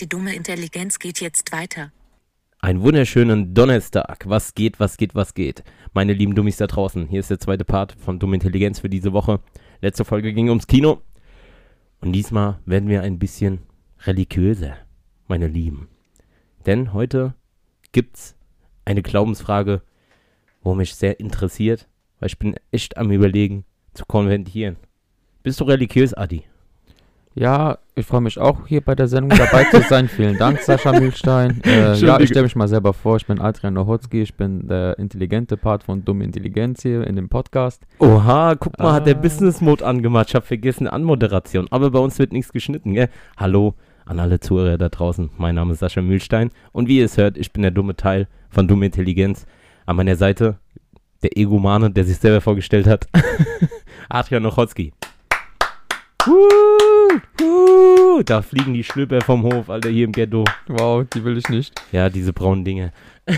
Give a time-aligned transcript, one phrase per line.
[0.00, 1.90] Die dumme Intelligenz geht jetzt weiter.
[2.60, 4.28] Einen wunderschönen Donnerstag.
[4.28, 5.64] Was geht, was geht, was geht?
[5.92, 7.08] Meine lieben Dummies da draußen.
[7.08, 9.40] Hier ist der zweite Part von Dumme Intelligenz für diese Woche.
[9.80, 11.02] Letzte Folge ging ums Kino.
[12.00, 13.58] Und diesmal werden wir ein bisschen
[14.04, 14.76] religiöser,
[15.26, 15.88] meine Lieben.
[16.64, 17.34] Denn heute
[17.90, 18.36] gibt's
[18.84, 19.82] eine Glaubensfrage,
[20.62, 21.88] wo mich sehr interessiert,
[22.20, 24.76] weil ich bin echt am überlegen zu konventieren.
[25.42, 26.44] Bist du religiös, Adi?
[27.38, 30.08] Ja, ich freue mich auch hier bei der Sendung dabei zu sein.
[30.16, 31.60] Vielen Dank, Sascha Mühlstein.
[31.64, 33.16] Äh, ja, ich stelle mich mal selber vor.
[33.16, 34.22] Ich bin Adrian Nochotzki.
[34.22, 37.86] Ich bin der intelligente Part von Dumme Intelligenz hier in dem Podcast.
[38.00, 39.20] Oha, guck mal, hat der Ah.
[39.20, 40.30] Business Mode angemacht.
[40.30, 41.68] Ich habe vergessen, Anmoderation.
[41.70, 43.08] Aber bei uns wird nichts geschnitten, gell?
[43.36, 45.30] Hallo an alle Zuhörer da draußen.
[45.36, 46.50] Mein Name ist Sascha Mühlstein.
[46.72, 49.46] Und wie ihr es hört, ich bin der dumme Teil von Dumme Intelligenz.
[49.86, 50.58] An meiner Seite
[51.22, 53.06] der Egomane, der sich selber vorgestellt hat.
[54.08, 54.92] Adrian Nochotzki.
[57.38, 60.44] Wuh, da fliegen die Schlüpper vom Hof, Alter, hier im Ghetto.
[60.66, 61.80] Wow, die will ich nicht.
[61.92, 62.92] Ja, diese braunen Dinge.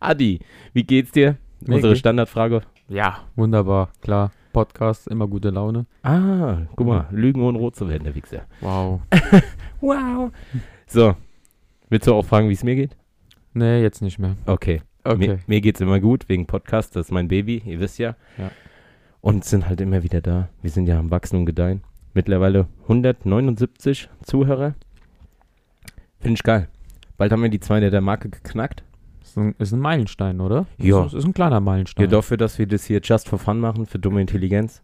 [0.00, 0.40] Adi,
[0.72, 1.36] wie geht's dir?
[1.66, 2.62] Unsere Standardfrage.
[2.88, 3.90] Ja, wunderbar.
[4.00, 5.86] Klar, Podcast, immer gute Laune.
[6.02, 8.42] Ah, guck mal, Lügen ohne rot zu werden, der Wichser.
[8.60, 9.00] Wow.
[9.80, 10.30] Wow.
[10.86, 11.14] So,
[11.90, 12.96] willst du auch fragen, wie es mir geht?
[13.52, 14.36] Nee, jetzt nicht mehr.
[14.46, 14.80] Okay.
[15.04, 15.18] Okay.
[15.18, 18.16] Mir, mir geht's immer gut, wegen Podcast, das ist mein Baby, ihr wisst ja.
[18.38, 18.50] Ja.
[19.20, 20.48] Und sind halt immer wieder da.
[20.62, 21.82] Wir sind ja am Wachsen und Gedeihen.
[22.14, 24.74] Mittlerweile 179 Zuhörer.
[26.20, 26.68] Finde ich geil.
[27.16, 28.82] Bald haben wir die 200 der Marke geknackt.
[29.22, 30.66] Ist ein, ist ein Meilenstein, oder?
[30.78, 31.04] Ja.
[31.06, 32.04] Ist, ist ein kleiner Meilenstein.
[32.04, 34.82] Ja, dafür, dass wir das hier just for fun machen, für dumme Intelligenz.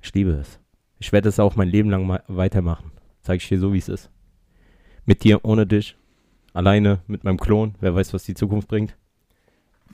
[0.00, 0.58] Ich liebe es.
[0.98, 2.92] Ich werde es auch mein Leben lang ma- weitermachen.
[3.20, 4.10] Zeig ich dir so, wie es ist.
[5.06, 5.96] Mit dir, ohne dich.
[6.52, 7.74] Alleine, mit meinem Klon.
[7.80, 8.96] Wer weiß, was die Zukunft bringt.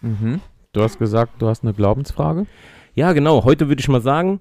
[0.03, 0.41] Mhm.
[0.73, 2.47] Du hast gesagt, du hast eine Glaubensfrage.
[2.95, 3.45] Ja, genau.
[3.45, 4.41] Heute würde ich mal sagen,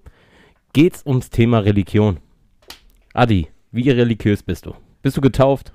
[0.73, 2.20] geht's ums Thema Religion.
[3.14, 4.73] Adi, wie religiös bist du?
[5.02, 5.72] Bist du getauft?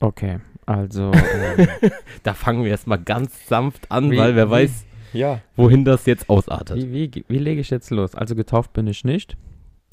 [0.00, 1.12] Okay, also.
[1.82, 1.90] ähm,
[2.22, 5.40] Da fangen wir erstmal ganz sanft an, Wie- weil wer wie- weiß, ja.
[5.56, 6.76] wohin das jetzt ausartet.
[6.76, 8.14] Wie, wie, wie lege ich jetzt los?
[8.14, 9.36] Also getauft bin ich nicht.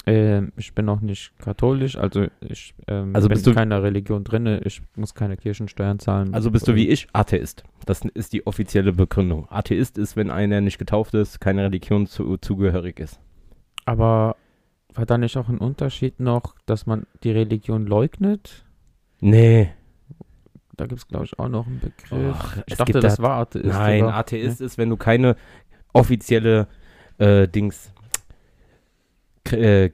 [0.06, 4.60] Ähm, ich bin auch nicht katholisch, also ich ähm, Also bin in keiner Religion drin.
[4.64, 6.32] Ich muss keine Kirchensteuern zahlen.
[6.32, 7.62] Also bist du wie ich Atheist.
[7.84, 9.46] Das ist die offizielle Begründung.
[9.50, 13.20] Atheist ist, wenn einer nicht getauft ist, keine Religion zu, zugehörig ist.
[13.88, 14.36] Aber
[14.92, 18.66] war da nicht auch ein Unterschied noch, dass man die Religion leugnet?
[19.20, 19.70] Nee.
[20.76, 22.34] Da gibt es, glaube ich, auch noch einen Begriff.
[22.36, 23.64] Och, ich dachte, das da- war Atheist.
[23.66, 25.36] Nein, aber- Atheist ist, wenn du keine
[25.94, 26.68] offizielle
[27.16, 27.90] äh, Dings.
[29.50, 29.90] Äh,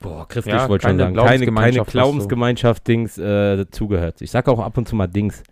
[0.00, 1.14] boah, christlich Ja, wollte schon sagen.
[1.14, 4.22] Keine, keine Glaubensgemeinschaft Dings äh, zugehört.
[4.22, 5.42] Ich sage auch ab und zu mal Dings.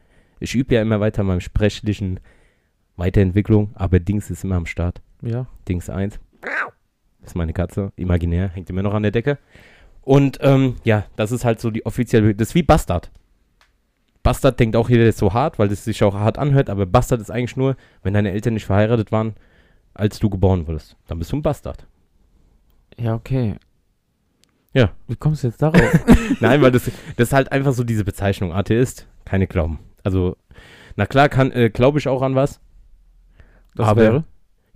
[0.41, 2.19] Ich übe ja immer weiter an meinem sprechlichen
[2.97, 5.03] Weiterentwicklung, aber Dings ist immer am Start.
[5.21, 5.47] Ja.
[5.69, 6.19] Dings 1.
[7.25, 9.39] Das ist meine Katze, imaginär, hängt immer noch an der Decke.
[10.03, 13.11] Und ähm, ja, das ist halt so die offizielle, das ist wie Bastard.
[14.23, 16.85] Bastard denkt auch jeder, das ist so hart, weil das sich auch hart anhört, aber
[16.85, 19.35] Bastard ist eigentlich nur, wenn deine Eltern nicht verheiratet waren,
[19.95, 20.97] als du geboren wurdest.
[21.07, 21.87] Dann bist du ein Bastard.
[22.99, 23.57] Ja, okay.
[24.75, 24.91] Ja.
[25.09, 25.81] Wie kommst du jetzt darauf?
[26.41, 26.85] Nein, weil das,
[27.17, 28.53] das ist halt einfach so diese Bezeichnung.
[28.53, 29.79] Atheist, keine Glauben.
[30.03, 30.37] Also,
[30.97, 32.61] na klar, kann, äh, glaube ich auch an was.
[33.75, 34.25] Das Aber- wäre?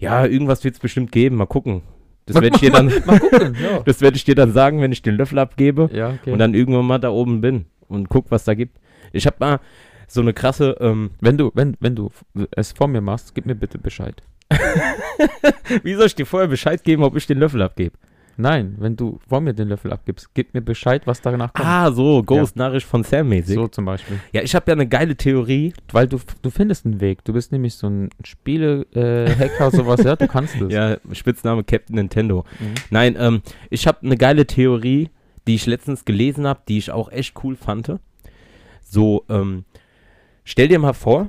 [0.01, 1.83] Ja, irgendwas wird es bestimmt geben, mal gucken.
[2.29, 3.81] Das werde ich dir dann, Mal gucken, ja.
[3.85, 5.89] das werde ich dir dann sagen, wenn ich den Löffel abgebe.
[5.93, 6.31] Ja, okay.
[6.31, 8.79] und dann irgendwann mal da oben bin und guck, was da gibt.
[9.13, 9.61] Ich habe mal
[10.07, 12.11] so eine krasse, ähm, wenn du, wenn, wenn du
[12.53, 14.23] es vor mir machst, gib mir bitte Bescheid.
[15.83, 17.97] wie soll ich dir vorher Bescheid geben, ob ich den Löffel abgebe?
[18.41, 21.69] Nein, wenn du vor mir den Löffel abgibst, gib mir Bescheid, was danach kommt.
[21.69, 23.57] Ah, so, Ghost Nachricht von Sam mäßig.
[23.57, 24.21] so zum Beispiel.
[24.33, 25.73] Ja, ich habe ja eine geile Theorie.
[25.91, 27.25] Weil du, du findest einen Weg.
[27.25, 30.73] Du bist nämlich so ein Spiele-Hacker, sowas, ja, du kannst es.
[30.73, 32.45] Ja, Spitzname Captain Nintendo.
[32.61, 32.75] Mhm.
[32.91, 35.11] Nein, ähm, ich habe eine geile Theorie,
[35.49, 37.93] die ich letztens gelesen habe, die ich auch echt cool fand.
[38.85, 39.65] So, ähm,
[40.45, 41.29] stell dir mal vor,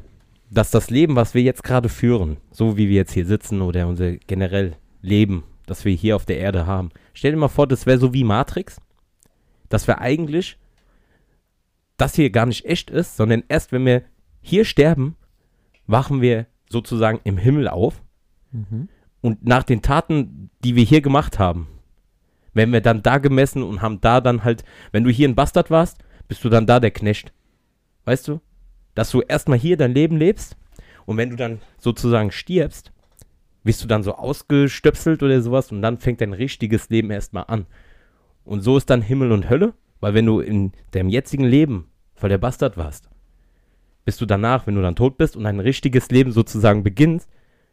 [0.51, 3.87] dass das Leben, was wir jetzt gerade führen, so wie wir jetzt hier sitzen oder
[3.87, 7.85] unser generell Leben, das wir hier auf der Erde haben, stell dir mal vor, das
[7.85, 8.81] wäre so wie Matrix,
[9.69, 10.57] dass wir eigentlich
[11.97, 14.03] das hier gar nicht echt ist, sondern erst wenn wir
[14.41, 15.15] hier sterben,
[15.85, 18.01] wachen wir sozusagen im Himmel auf
[18.51, 18.89] Mhm.
[19.21, 21.67] und nach den Taten, die wir hier gemacht haben,
[22.53, 25.69] werden wir dann da gemessen und haben da dann halt, wenn du hier ein Bastard
[25.69, 27.31] warst, bist du dann da der Knecht.
[28.05, 28.41] Weißt du?
[28.95, 30.57] Dass du erstmal hier dein Leben lebst
[31.05, 32.91] und wenn du dann sozusagen stirbst,
[33.63, 37.65] wirst du dann so ausgestöpselt oder sowas und dann fängt dein richtiges Leben erstmal an.
[38.45, 42.29] Und so ist dann Himmel und Hölle, weil wenn du in deinem jetzigen Leben voll
[42.29, 43.09] der Bastard warst,
[44.05, 47.29] bist du danach, wenn du dann tot bist und dein richtiges Leben sozusagen beginnst,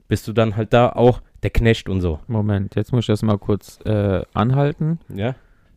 [0.09, 2.21] bist du dann halt da auch der Knecht und so.
[2.27, 4.99] Moment, jetzt muss ich das mal kurz äh, anhalten.
[5.15, 5.35] Ja?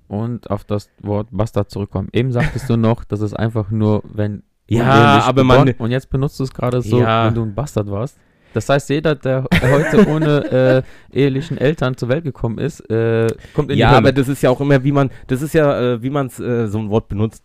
[0.07, 2.09] und auf das Wort Bastard zurückkommen.
[2.13, 6.39] Eben sagtest du noch, dass es einfach nur, wenn Ja, aber man- und jetzt benutzt
[6.39, 7.27] du es gerade so, Ja.
[7.27, 8.17] wenn du ein Bastard warst.
[8.53, 13.71] Das heißt, jeder, der heute ohne äh, ehelichen Eltern zur Welt gekommen ist, äh, kommt
[13.71, 14.13] in Ja, die aber Hölle.
[14.15, 16.79] das ist ja auch immer, wie man, das ist ja, äh, wie man äh, so
[16.79, 17.43] ein Wort benutzt.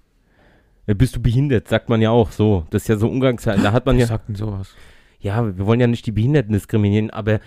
[0.86, 2.66] Äh, bist du behindert, sagt man ja auch so.
[2.70, 3.62] Das ist ja so Umgangszeiten.
[3.62, 4.74] Da hat man ja, sagt sowas?
[5.20, 7.40] ja, wir wollen ja nicht die Behinderten diskriminieren, aber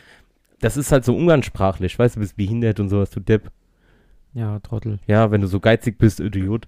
[0.59, 1.97] das ist halt so umgangssprachlich.
[1.99, 3.51] Weißt du, bist behindert und sowas, du Depp.
[4.33, 4.99] Ja, Trottel.
[5.07, 6.67] Ja, wenn du so geizig bist, Idiot.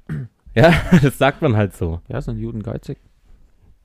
[0.56, 2.02] Ja, das sagt man halt so.
[2.08, 2.98] Ja, sind Juden geizig?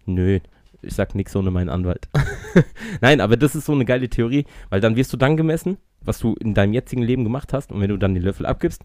[0.06, 0.40] Nö,
[0.84, 2.08] ich sag nix ohne meinen Anwalt.
[3.00, 6.19] Nein, aber das ist so eine geile Theorie, weil dann wirst du dann gemessen, was
[6.19, 8.84] du in deinem jetzigen Leben gemacht hast und wenn du dann den Löffel abgibst,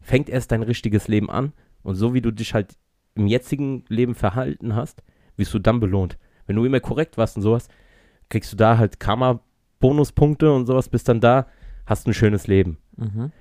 [0.00, 1.52] fängt erst dein richtiges Leben an
[1.82, 2.76] und so wie du dich halt
[3.14, 5.02] im jetzigen Leben verhalten hast,
[5.36, 6.18] wirst du dann belohnt.
[6.46, 7.68] Wenn du immer korrekt warst und sowas,
[8.28, 11.46] kriegst du da halt Karma-Bonuspunkte und sowas, bist dann da,
[11.86, 12.78] hast ein schönes Leben.
[12.96, 13.32] Mhm.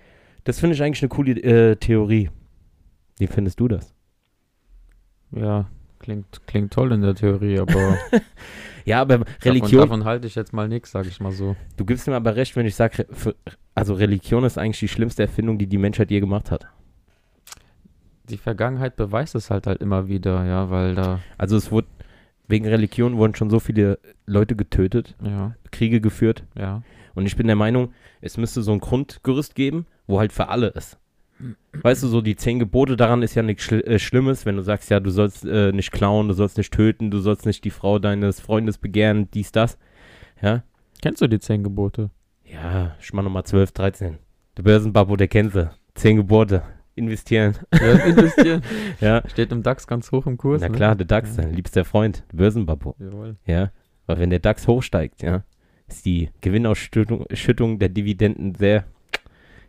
[0.43, 2.29] Das finde ich eigentlich eine coole äh, Theorie.
[3.17, 3.93] Wie findest du das?
[5.31, 5.69] Ja,
[6.01, 7.97] klingt, klingt toll in der Theorie, aber
[8.85, 11.55] Ja, aber davon, Religion, davon halte ich jetzt mal nichts, sag ich mal so.
[11.77, 13.05] Du gibst mir aber recht, wenn ich sage,
[13.75, 16.67] also Religion ist eigentlich die schlimmste Erfindung, die die Menschheit je gemacht hat.
[18.29, 21.87] Die Vergangenheit beweist es halt halt immer wieder, ja, weil da, Also es wurde,
[22.47, 26.43] wegen Religion wurden schon so viele Leute getötet, ja, Kriege geführt.
[26.57, 26.81] ja.
[27.13, 30.67] Und ich bin der Meinung, es müsste so ein Grundgerüst geben, wo halt für alle
[30.67, 30.97] ist.
[31.81, 34.61] Weißt du, so die zehn Gebote daran ist ja nichts Schli äh, Schlimmes, wenn du
[34.61, 37.69] sagst, ja, du sollst äh, nicht klauen, du sollst nicht töten, du sollst nicht die
[37.71, 39.77] Frau deines Freundes begehren, dies, das.
[40.41, 40.63] Ja,
[41.01, 42.09] Kennst du die zehn Gebote?
[42.43, 44.17] ja, Schmarrn Nummer 12, 13.
[44.57, 45.69] Der Börsenbabo, der kennt sie.
[45.95, 46.63] Zehn Gebote.
[46.95, 47.57] Investieren.
[47.73, 48.61] Ja, investieren.
[48.99, 50.61] Ja, Steht im DAX ganz hoch im Kurs.
[50.61, 50.75] Na ne?
[50.75, 51.43] klar, der DAX, Ja.
[51.43, 53.37] dein liebster Freund, Börsenbabo, Jawohl.
[53.45, 53.71] ja.
[54.05, 55.43] Weil wenn der DAX hochsteigt, ja,
[55.87, 58.83] ist die Gewinnausschüttung Schüttung der Dividenden sehr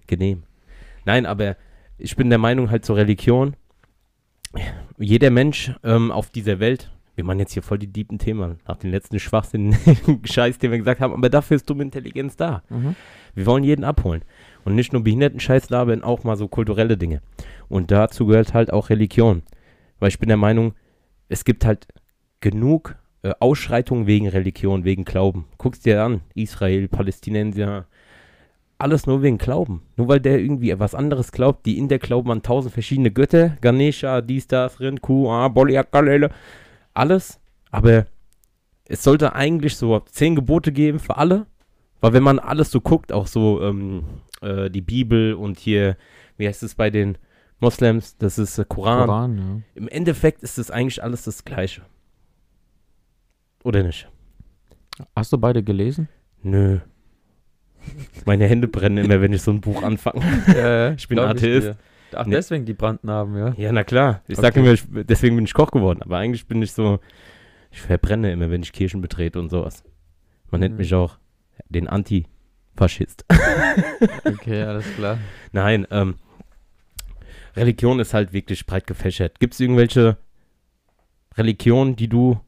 [0.08, 0.42] genehm.
[1.04, 1.56] Nein, aber
[1.98, 3.56] ich bin der Meinung, halt zur Religion,
[4.98, 8.76] jeder Mensch ähm, auf dieser Welt, wir machen jetzt hier voll die deepen Themen, nach
[8.76, 9.76] den letzten Schwachsinn,
[10.24, 12.62] Scheiß, den wir gesagt haben, aber dafür ist dumme Intelligenz da.
[12.68, 12.96] Mhm.
[13.34, 14.22] Wir wollen jeden abholen.
[14.64, 17.20] Und nicht nur Behindertenscheiß labern, auch mal so kulturelle Dinge.
[17.68, 19.42] Und dazu gehört halt auch Religion.
[19.98, 20.74] Weil ich bin der Meinung,
[21.28, 21.86] es gibt halt
[22.40, 25.46] genug äh, Ausschreitungen wegen Religion, wegen Glauben.
[25.58, 27.86] Guckst dir an, Israel, Palästinenser,
[28.82, 29.82] alles nur wegen Glauben.
[29.96, 33.56] Nur weil der irgendwie was anderes glaubt, die in der glauben an tausend verschiedene Götter,
[33.60, 36.30] Ganesha, dies, das, Rind, Kuh, ah, Boliakalele,
[36.92, 37.40] alles.
[37.70, 38.06] Aber
[38.86, 41.46] es sollte eigentlich so zehn Gebote geben für alle.
[42.00, 44.04] Weil wenn man alles so guckt, auch so ähm,
[44.40, 45.96] äh, die Bibel und hier,
[46.36, 47.16] wie heißt es bei den
[47.60, 49.06] Moslems, das ist äh, Koran.
[49.06, 49.60] Koran, ja.
[49.74, 51.82] Im Endeffekt ist es eigentlich alles das Gleiche.
[53.62, 54.08] Oder nicht?
[55.14, 56.08] Hast du beide gelesen?
[56.42, 56.80] Nö.
[58.24, 60.22] Meine Hände brennen immer, wenn ich so ein Buch anfange.
[60.56, 61.66] ja, Ich bin Atheist.
[61.68, 61.76] dir.
[62.14, 62.34] Ach, Nee.
[62.34, 63.54] deswegen die Brandnarben, ja.
[63.56, 64.22] Ja, na klar.
[64.28, 64.60] Ich sage Okay.
[64.60, 66.02] immer, ich, deswegen bin ich Koch geworden.
[66.02, 67.00] Aber eigentlich bin ich so,
[67.70, 69.82] ich verbrenne immer, wenn ich Kirchen betrete und sowas.
[70.50, 70.78] Man nennt Mhm.
[70.80, 71.16] mich auch
[71.68, 73.24] den Antifaschist.
[74.26, 75.18] Okay, alles klar.
[75.52, 76.16] Nein, ähm,
[77.56, 79.40] Religion ist halt wirklich breit gefächert.
[79.40, 80.16] Gibt es irgendwelche
[81.36, 82.38] Religionen, die du,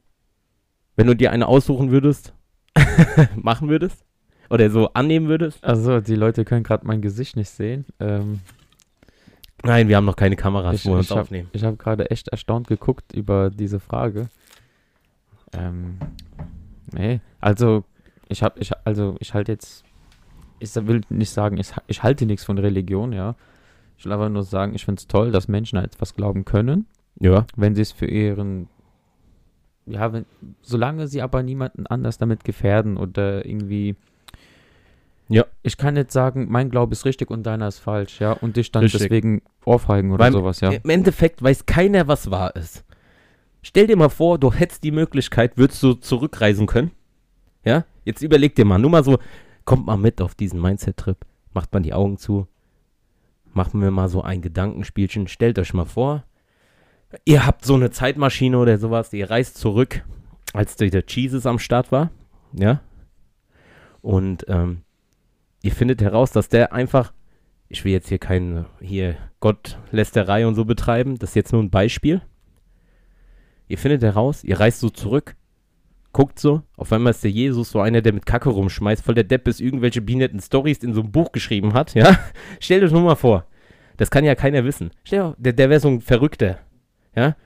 [0.96, 2.34] wenn du dir eine aussuchen würdest,
[3.36, 4.03] machen würdest?
[4.50, 5.62] Oder so annehmen würdest?
[5.64, 7.84] Also, die Leute können gerade mein Gesicht nicht sehen.
[8.00, 8.40] Ähm,
[9.62, 11.48] Nein, wir haben noch keine Kameras, Ich- wo wir uns hab- aufnehmen.
[11.52, 14.28] ich habe gerade echt erstaunt geguckt über diese Frage.
[15.54, 15.98] Ähm,
[16.92, 17.84] nee, also
[18.28, 19.84] ich habe, ich, also ich halte jetzt,
[20.58, 23.36] ich will nicht sagen, ich, ich halte nichts von Religion, ja.
[23.96, 26.86] Ich will aber nur sagen, ich finde es toll, dass Menschen an etwas glauben können,
[27.20, 27.46] Ja.
[27.56, 28.68] wenn sie es für ihren,
[29.86, 30.26] ja, wenn,
[30.62, 33.96] solange sie aber niemanden anders damit gefährden oder irgendwie.
[35.28, 35.46] Ja.
[35.62, 38.70] Ich kann jetzt sagen, mein Glaube ist richtig und deiner ist falsch, ja, und dich
[38.72, 39.02] dann Richtig.
[39.02, 40.72] deswegen ohrfeigen oder Weil sowas, ja.
[40.72, 42.84] Im Endeffekt weiß keiner, was wahr ist.
[43.62, 46.90] Stell dir mal vor, du hättest die Möglichkeit, würdest du zurückreisen können?
[47.64, 47.86] Ja?
[48.04, 49.18] Jetzt überleg dir mal, nur mal so,
[49.64, 51.16] kommt mal mit auf diesen Mindset-Trip.
[51.54, 52.46] Macht mal die Augen zu.
[53.54, 55.28] Machen wir mal so ein Gedankenspielchen.
[55.28, 56.24] Stellt euch mal vor,
[57.24, 60.04] ihr habt so eine Zeitmaschine oder sowas, ihr reist zurück,
[60.52, 62.10] als der Jesus am Start war.
[62.52, 62.80] Ja?
[64.02, 64.82] Und ähm,
[65.64, 67.12] ihr findet heraus, dass der einfach
[67.68, 71.18] ich will jetzt hier keine hier Gottlästerei und so betreiben.
[71.18, 72.22] Das ist jetzt nur ein Beispiel.
[73.66, 75.36] Ihr findet heraus, ihr reist so zurück,
[76.12, 79.24] guckt so, auf einmal ist der Jesus so einer, der mit Kacke rumschmeißt, voll der
[79.24, 82.18] Depp ist irgendwelche binetten Stories in so einem Buch geschrieben hat, ja?
[82.60, 83.46] Stellt euch nur mal vor.
[83.96, 84.90] Das kann ja keiner wissen.
[85.02, 86.58] Stell der, der wäre so ein Verrückter,
[87.16, 87.36] ja?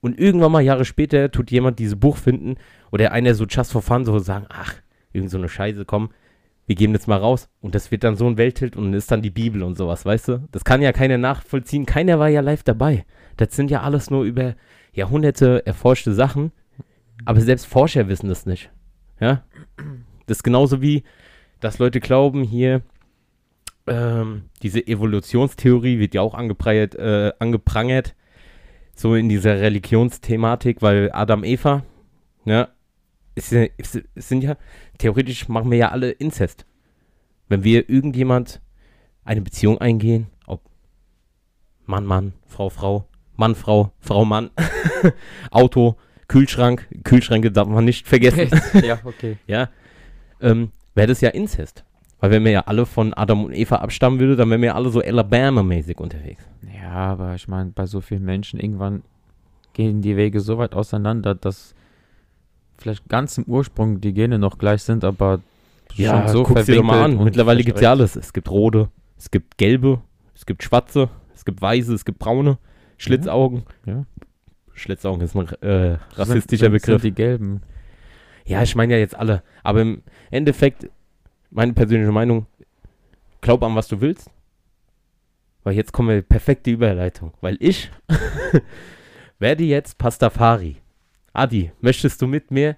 [0.00, 2.56] Und irgendwann mal Jahre später tut jemand dieses Buch finden
[2.92, 4.74] oder einer so just for fun so sagen, ach,
[5.12, 6.10] irgend so eine Scheiße, komm,
[6.66, 9.22] wir geben das mal raus und das wird dann so ein Weltbild und ist dann
[9.22, 10.48] die Bibel und sowas, weißt du?
[10.52, 13.04] Das kann ja keiner nachvollziehen, keiner war ja live dabei.
[13.36, 14.54] Das sind ja alles nur über
[14.92, 16.52] Jahrhunderte erforschte Sachen,
[17.24, 18.70] aber selbst Forscher wissen das nicht.
[19.20, 19.44] Ja?
[20.26, 21.04] Das ist genauso wie,
[21.60, 22.82] dass Leute glauben, hier,
[23.86, 28.14] ähm, diese Evolutionstheorie wird ja auch angeprangert, äh, angeprangert,
[28.94, 31.82] so in dieser Religionsthematik, weil Adam, Eva,
[32.44, 32.68] ja,
[33.34, 34.56] es, es es sind ja,
[35.02, 36.64] theoretisch machen wir ja alle Inzest.
[37.48, 38.60] Wenn wir irgendjemand
[39.24, 40.62] eine Beziehung eingehen, ob
[41.86, 44.50] Mann, Mann, Frau, Frau, Mann, Frau, Frau, Mann,
[45.50, 45.96] Auto,
[46.28, 48.48] Kühlschrank, Kühlschränke darf man nicht vergessen,
[48.84, 49.36] ja, okay.
[49.46, 49.68] ja,
[50.40, 51.84] ähm, wäre das ja Inzest.
[52.20, 54.74] Weil wenn wir ja alle von Adam und Eva abstammen würde, dann wären wir ja
[54.76, 56.44] alle so Alabama-mäßig unterwegs.
[56.80, 59.02] Ja, aber ich meine, bei so vielen Menschen irgendwann
[59.72, 61.74] gehen die Wege so weit auseinander, dass
[62.82, 65.40] vielleicht ganz im Ursprung die Gene noch gleich sind, aber
[65.94, 67.22] schon so guck's dir doch mal an.
[67.22, 68.16] Mittlerweile gibt es ja alles.
[68.16, 70.00] Es gibt rote, es gibt gelbe,
[70.34, 72.58] es gibt schwarze, es gibt weiße, es gibt braune,
[72.98, 73.64] Schlitzaugen.
[73.86, 74.04] Ja.
[74.74, 77.02] Schlitzaugen ist ein äh, rassistischer sind, Begriff.
[77.02, 77.62] Sind die gelben.
[78.44, 79.42] Ja, ich meine ja jetzt alle.
[79.62, 80.88] Aber im Endeffekt,
[81.50, 82.46] meine persönliche Meinung,
[83.40, 84.30] glaub an, was du willst.
[85.64, 87.32] Weil jetzt kommen wir perfekte Überleitung.
[87.40, 87.90] Weil ich
[89.38, 90.81] werde jetzt Pastafari.
[91.32, 92.76] Adi, möchtest du mit mir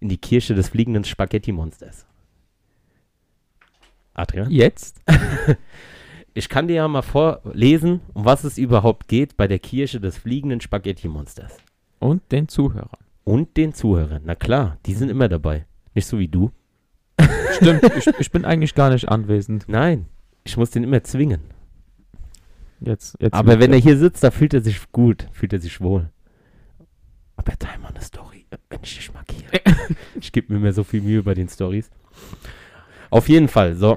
[0.00, 2.06] in die Kirche des fliegenden Spaghetti-Monsters?
[4.14, 4.50] Adrian?
[4.50, 5.00] Jetzt?
[6.32, 10.16] Ich kann dir ja mal vorlesen, um was es überhaupt geht bei der Kirche des
[10.16, 11.56] fliegenden Spaghetti-Monsters.
[11.98, 13.00] Und den Zuhörern.
[13.24, 14.22] Und den Zuhörern.
[14.24, 15.66] Na klar, die sind immer dabei.
[15.94, 16.52] Nicht so wie du.
[17.56, 19.64] Stimmt, ich, ich bin eigentlich gar nicht anwesend.
[19.68, 20.06] Nein,
[20.44, 21.40] ich muss den immer zwingen.
[22.80, 25.80] Jetzt, jetzt Aber wenn er hier sitzt, da fühlt er sich gut, fühlt er sich
[25.80, 26.10] wohl.
[27.40, 29.62] Aber teil mal eine Story, äh, wenn ich dich markiere.
[30.20, 31.90] ich gebe mir immer so viel Mühe bei den Stories.
[33.08, 33.96] Auf jeden Fall, so.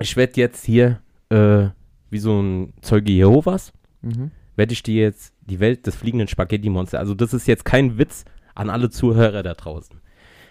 [0.00, 1.68] Ich werde jetzt hier, äh,
[2.10, 3.72] wie so ein Zeuge Jehovas,
[4.02, 4.32] Mhm.
[4.56, 6.98] werde ich dir jetzt die Welt des fliegenden Spaghetti-Monsters.
[6.98, 8.24] Also, das ist jetzt kein Witz
[8.56, 10.00] an alle Zuhörer da draußen.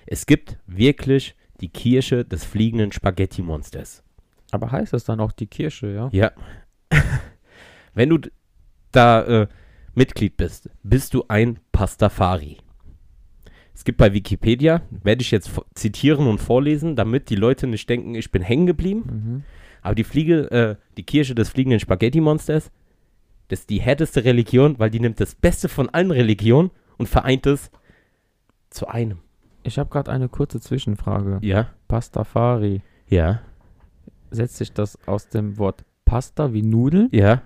[0.05, 4.01] Es gibt wirklich die Kirche des fliegenden Spaghetti-Monsters.
[4.51, 6.09] Aber heißt das dann auch die Kirche, ja?
[6.13, 6.31] Ja.
[7.93, 8.19] Wenn du
[8.93, 9.47] da äh,
[9.98, 12.58] Mitglied bist, bist du ein Pastafari.
[13.74, 18.16] Es gibt bei Wikipedia, werde ich jetzt zitieren und vorlesen, damit die Leute nicht denken,
[18.16, 19.04] ich bin hängen geblieben.
[19.06, 19.44] Mhm.
[19.82, 22.72] Aber die Fliege, äh, die Kirche des fliegenden Spaghetti-Monsters,
[23.48, 27.48] das ist die härteste Religion, weil die nimmt das Beste von allen Religionen und vereint
[27.48, 27.72] es
[28.70, 29.20] zu einem.
[29.63, 31.39] Ich habe gerade eine kurze Zwischenfrage.
[31.42, 32.82] Ja, Pastafari.
[33.10, 33.42] ja,
[34.30, 37.42] Setzt sich das aus dem Wort Pasta wie Nudeln ja.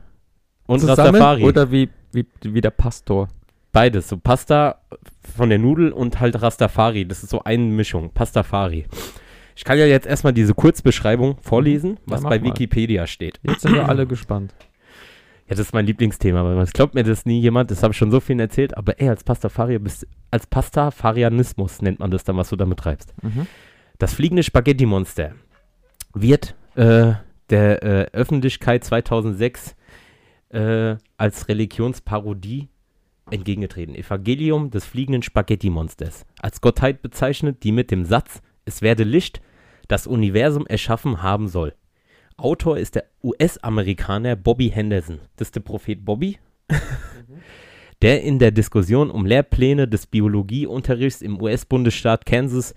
[0.66, 1.44] Und zusammen Rastafari.
[1.44, 3.30] oder wie, wie, wie der Pastor?
[3.72, 4.82] Beides, so Pasta
[5.36, 7.06] von der Nudel und halt Rastafari.
[7.06, 8.86] Das ist so eine Mischung, Pastafari.
[9.56, 12.46] Ich kann ja jetzt erstmal diese Kurzbeschreibung vorlesen, was mach bei mal.
[12.46, 13.40] Wikipedia steht.
[13.44, 14.54] Jetzt sind wir alle gespannt.
[15.48, 17.98] Ja, das ist mein Lieblingsthema, weil es glaubt mir das nie jemand, das habe ich
[17.98, 22.38] schon so vielen erzählt, aber ey, als Pastafari bist als Pastafarianismus nennt man das dann,
[22.38, 23.14] was du damit treibst.
[23.22, 23.48] Mhm.
[24.00, 25.34] Das fliegende Spaghetti-Monster
[26.14, 27.16] wird äh,
[27.50, 29.76] der äh, Öffentlichkeit 2006
[30.52, 32.70] äh, als Religionsparodie
[33.30, 33.96] entgegengetreten.
[33.96, 36.26] Evangelium des fliegenden Spaghetti-Monsters.
[36.40, 39.42] Als Gottheit bezeichnet, die mit dem Satz, es werde Licht,
[39.88, 41.74] das Universum erschaffen haben soll.
[42.38, 45.20] Autor ist der US-Amerikaner Bobby Henderson.
[45.36, 46.40] Das ist der Prophet Bobby,
[48.02, 52.74] der in der Diskussion um Lehrpläne des Biologieunterrichts im US-Bundesstaat Kansas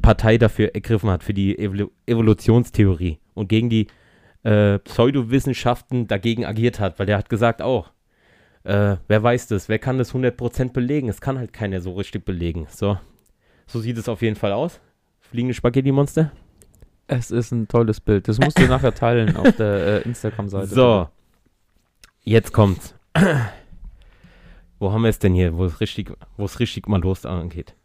[0.00, 3.88] Partei dafür ergriffen hat, für die Evolu Evolutionstheorie und gegen die
[4.42, 7.92] äh, Pseudowissenschaften dagegen agiert hat, weil der hat gesagt auch,
[8.64, 11.08] äh, wer weiß das, wer kann das 100% belegen?
[11.08, 12.66] Es kann halt keiner so richtig belegen.
[12.70, 12.98] So,
[13.66, 14.80] so sieht es auf jeden Fall aus.
[15.20, 16.32] Fliegende Spaghetti-Monster.
[17.06, 18.28] Es ist ein tolles Bild.
[18.28, 20.66] Das musst du nachher teilen auf der äh, Instagram-Seite.
[20.68, 21.08] So,
[22.22, 22.94] jetzt kommt's.
[24.78, 27.76] Wo haben wir es denn hier, wo es richtig, wo es richtig mal los angeht?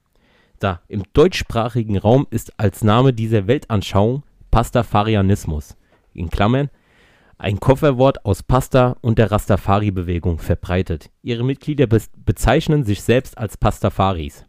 [0.57, 5.76] Da, im deutschsprachigen Raum ist als Name dieser Weltanschauung Pastafarianismus,
[6.17, 6.69] in Klammern,
[7.37, 11.11] ein Kofferwort aus Pasta und der Rastafari-Bewegung verbreitet.
[11.21, 14.45] Ihre Mitglieder bes- bezeichnen sich selbst als Pastafaris.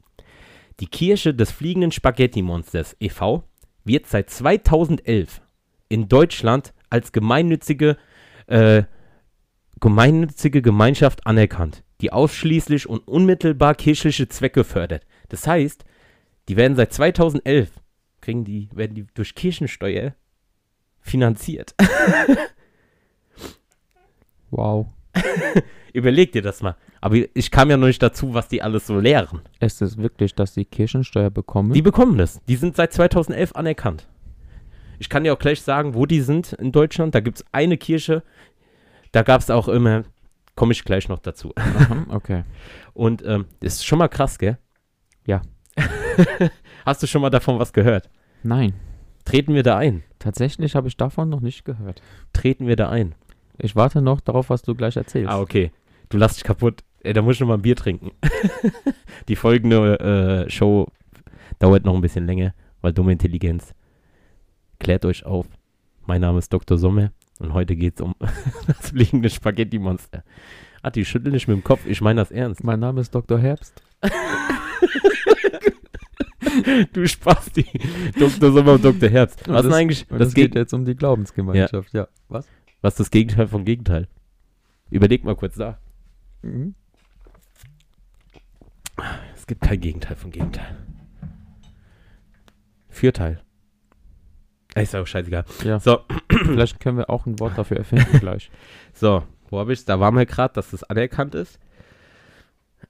[0.80, 3.44] Die Kirche des fliegenden Spaghetti-Monsters e.V.
[3.84, 5.42] wird seit 2011
[5.88, 7.96] in Deutschland als gemeinnützige,
[8.46, 8.84] äh,
[9.80, 15.04] gemeinnützige Gemeinschaft anerkannt, die ausschließlich und unmittelbar kirchliche Zwecke fördert.
[15.28, 15.84] Das heißt,
[16.48, 17.70] die werden seit 2011,
[18.20, 20.14] kriegen die, werden die durch Kirchensteuer
[21.00, 21.74] finanziert.
[24.50, 24.86] Wow.
[25.92, 26.76] Überleg dir das mal.
[27.00, 29.40] Aber ich kam ja noch nicht dazu, was die alles so lehren.
[29.60, 31.72] Ist es wirklich, dass sie Kirchensteuer bekommen?
[31.72, 32.40] Die bekommen das.
[32.46, 34.08] Die sind seit 2011 anerkannt.
[34.98, 37.14] Ich kann dir auch gleich sagen, wo die sind in Deutschland.
[37.14, 38.22] Da gibt es eine Kirche,
[39.12, 40.04] da gab es auch immer,
[40.56, 41.52] komme ich gleich noch dazu.
[41.54, 42.44] Aha, okay.
[42.94, 44.58] Und ähm, das ist schon mal krass, gell?
[45.24, 45.42] Ja.
[46.84, 48.10] Hast du schon mal davon was gehört?
[48.42, 48.74] Nein,
[49.28, 50.02] Treten wir da ein?
[50.18, 52.02] tatsächlich habe ich davon noch nicht gehört.
[52.32, 53.14] Treten wir da ein?
[53.58, 55.30] Ich warte noch darauf, was du gleich erzählst.
[55.30, 55.70] Ah, okay.
[56.08, 56.82] Du lass dich kaputt.
[57.02, 58.12] Ey, da muss ich noch mal ein Bier trinken.
[59.28, 60.88] Die folgende äh, Show
[61.58, 63.74] dauert noch ein bisschen länger, weil dumme Intelligenz.
[64.78, 65.46] Klärt euch auf.
[66.06, 66.78] Mein Name ist Dr.
[66.78, 68.14] Sommer und heute geht es um
[68.66, 70.24] das fliegende Spaghetti-Monster.
[70.82, 71.84] Ah, die schütteln nicht mit dem Kopf.
[71.86, 72.64] Ich meine das ernst.
[72.64, 73.38] Mein Name ist Dr.
[73.38, 73.82] Herbst.
[76.92, 77.66] Du Spasti.
[78.18, 78.52] Dr.
[78.52, 79.08] Sommer und Dr.
[79.08, 79.36] Herz.
[79.46, 82.08] Was ist das- eigentlich das, geht jetzt um die Glaubensgemeinschaft, ja.
[82.28, 82.46] Was?
[82.82, 84.08] was ist das Gegenteil vom Gegenteil?
[84.90, 85.76] Überleg mal kurz nach.
[86.42, 86.74] Mhm.
[89.34, 90.76] Es gibt kein Gegenteil vom Gegenteil.
[94.74, 95.44] Ey, Ist auch scheißegal.
[95.64, 95.78] Ja.
[95.80, 96.00] So.
[96.30, 98.50] Vielleicht können wir auch ein Wort dafür erfinden gleich.
[98.94, 101.60] So, wo habe ich Da waren wir gerade, dass das anerkannt ist.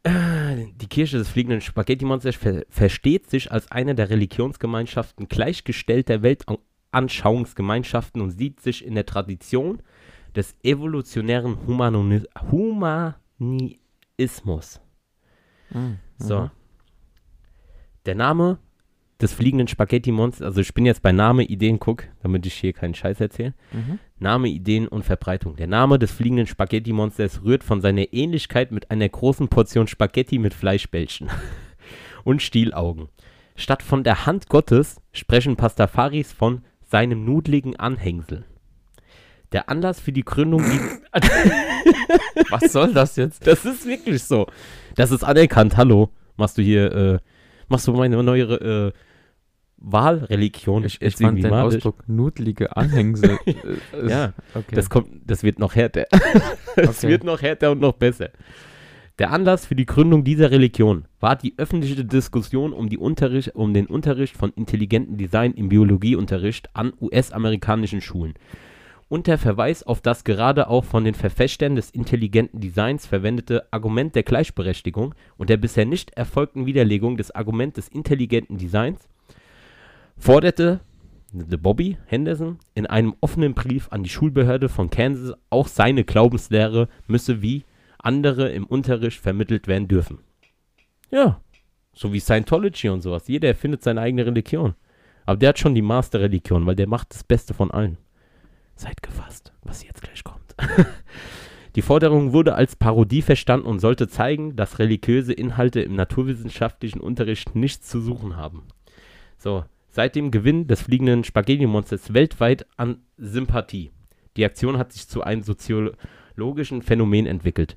[0.07, 8.31] Die Kirche des fliegenden Spaghetti-Monsters ver versteht sich als eine der Religionsgemeinschaften gleichgestellter Weltanschauungsgemeinschaften und
[8.31, 9.83] sieht sich in der Tradition
[10.35, 13.21] des evolutionären Humani Humanismus.
[15.71, 15.99] Mhm.
[16.19, 16.51] So.
[18.07, 18.59] Der Name
[19.21, 22.95] des fliegenden Spaghetti-Monsters, also ich bin jetzt bei Name, Ideen, guck, damit ich hier keinen
[22.95, 23.55] Scheiß erzähle.
[23.73, 23.99] Mhm.
[24.21, 25.57] Name, Ideen und Verbreitung.
[25.57, 30.55] Der Name des fliegenden Spaghetti-Monsters rührt von seiner Ähnlichkeit mit einer großen Portion Spaghetti mit
[30.55, 31.29] Fleischbällchen
[32.25, 33.09] und Stielaugen.
[33.57, 38.45] Statt von der Hand Gottes sprechen Pastafaris von seinem nudligen Anhängsel.
[39.51, 40.63] Der Anlass für die Gründung
[42.51, 43.47] Was soll das jetzt?
[43.47, 44.47] Das ist wirklich so.
[44.95, 45.77] Das ist anerkannt.
[45.77, 46.11] Hallo.
[46.37, 47.19] Machst du hier, äh,
[47.69, 48.93] machst du meine neue äh,
[49.81, 50.85] Wahlreligion?
[50.85, 51.53] Ich, ich jetzt fand irgendwie den?
[51.59, 53.39] Ausdruck nudlige Anhängsel.
[53.47, 54.75] äh, ist- Ja, okay.
[54.75, 56.07] das kommt, das wird noch härter.
[56.77, 57.09] Es Okay.
[57.09, 58.31] wird noch härter und noch besser.
[59.19, 63.75] Der Anlass für die Gründung dieser Religion war die öffentliche Diskussion um, die Unterricht, um
[63.75, 68.35] den Unterricht von intelligentem Design im Biologieunterricht an US-amerikanischen Schulen.
[69.09, 74.15] Und der Verweis auf das gerade auch von den Verfechtern des intelligenten Designs verwendete Argument
[74.15, 79.09] der Gleichberechtigung und der bisher nicht erfolgten Widerlegung des Arguments des intelligenten Designs
[80.19, 80.81] forderte
[81.33, 86.89] The Bobby Henderson in einem offenen Brief an die Schulbehörde von Kansas auch seine Glaubenslehre
[87.07, 87.65] müsse wie
[87.99, 90.19] andere im Unterricht vermittelt werden dürfen.
[91.11, 91.41] Ja,
[91.95, 93.29] so wie Scientology und sowas.
[93.29, 94.75] Jeder erfindet seine eigene Religion.
[95.27, 97.99] Aber der hat schon die Master-Religion, weil der macht das Beste von allen.
[98.77, 100.55] Seid gefasst, was jetzt gleich kommt.
[101.75, 107.55] Die Forderung wurde als Parodie verstanden und sollte zeigen, dass religiöse Inhalte im naturwissenschaftlichen Unterricht
[107.55, 108.65] nichts zu suchen haben.
[109.37, 113.91] So, seit dem Gewinn des fliegenden Spaghetti-Monsters weltweit an Sympathie.
[114.37, 117.77] Die Aktion hat sich zu einem soziologischen Phänomen entwickelt.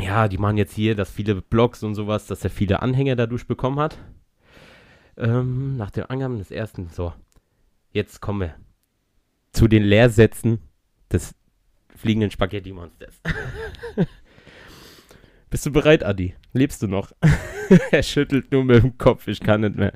[0.00, 3.46] Ja, die machen jetzt hier, dass viele Blogs und sowas, dass er viele Anhänger dadurch
[3.46, 3.98] bekommen hat.
[5.16, 7.12] Ähm, nach dem Angaben des ersten, so.
[7.92, 8.54] Jetzt kommen wir
[9.52, 10.58] zu den Lehrsätzen
[11.10, 11.34] des
[11.96, 13.22] fliegenden Spaghetti-Monsters.
[15.50, 16.34] Bist du bereit, Adi?
[16.52, 17.12] Lebst du noch?
[17.90, 19.94] er schüttelt nur mit dem Kopf, ich kann nicht mehr.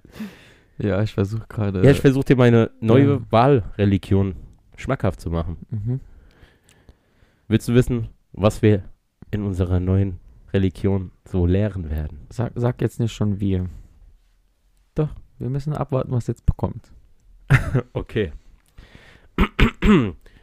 [0.83, 1.85] Ja, ich versuche gerade.
[1.85, 3.21] Ja, ich versuche dir meine neue ja.
[3.31, 4.35] Wahlreligion
[4.77, 5.59] schmackhaft zu machen.
[5.71, 6.01] mhm.
[7.49, 8.85] Willst du wissen, was wir
[9.33, 10.21] in unserer neuen
[10.53, 12.21] Religion so lehren werden?
[12.29, 13.67] sag, sag jetzt nicht schon wir.
[14.95, 16.93] Doch, wir müssen abwarten, was jetzt bekommt.
[17.93, 18.33] Okay.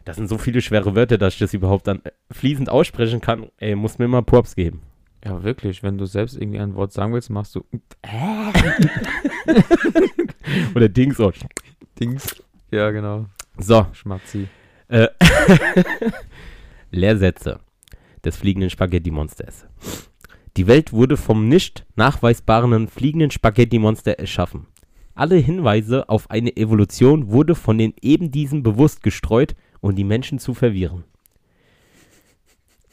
[0.06, 3.47] Das sind so viele schwere Wörter, dass ich das überhaupt dann äh, fließend aussprechen kann.
[3.58, 4.82] Ey, muss mir mal Props geben.
[5.25, 7.65] Ja, wirklich, wenn du selbst irgendwie ein Wort sagen willst, machst du
[10.75, 11.19] Oder Dings.
[11.19, 11.32] Oh.
[11.99, 12.43] Dings.
[12.71, 13.25] Ja, genau.
[13.58, 14.47] So, Schmatzi.
[14.88, 15.08] Äh,
[16.91, 17.60] Lehrsätze
[18.23, 19.65] des fliegenden Spaghetti-Monsters.
[20.56, 24.67] Die Welt wurde vom nicht nachweisbaren fliegenden Spaghetti-Monster erschaffen.
[25.13, 30.39] Alle Hinweise auf eine Evolution wurde von den eben diesen bewusst gestreut, um die Menschen
[30.39, 31.03] zu verwirren.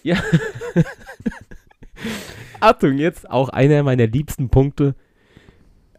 [0.02, 0.16] Ja.
[2.60, 4.94] Achtung, jetzt auch einer meiner liebsten Punkte.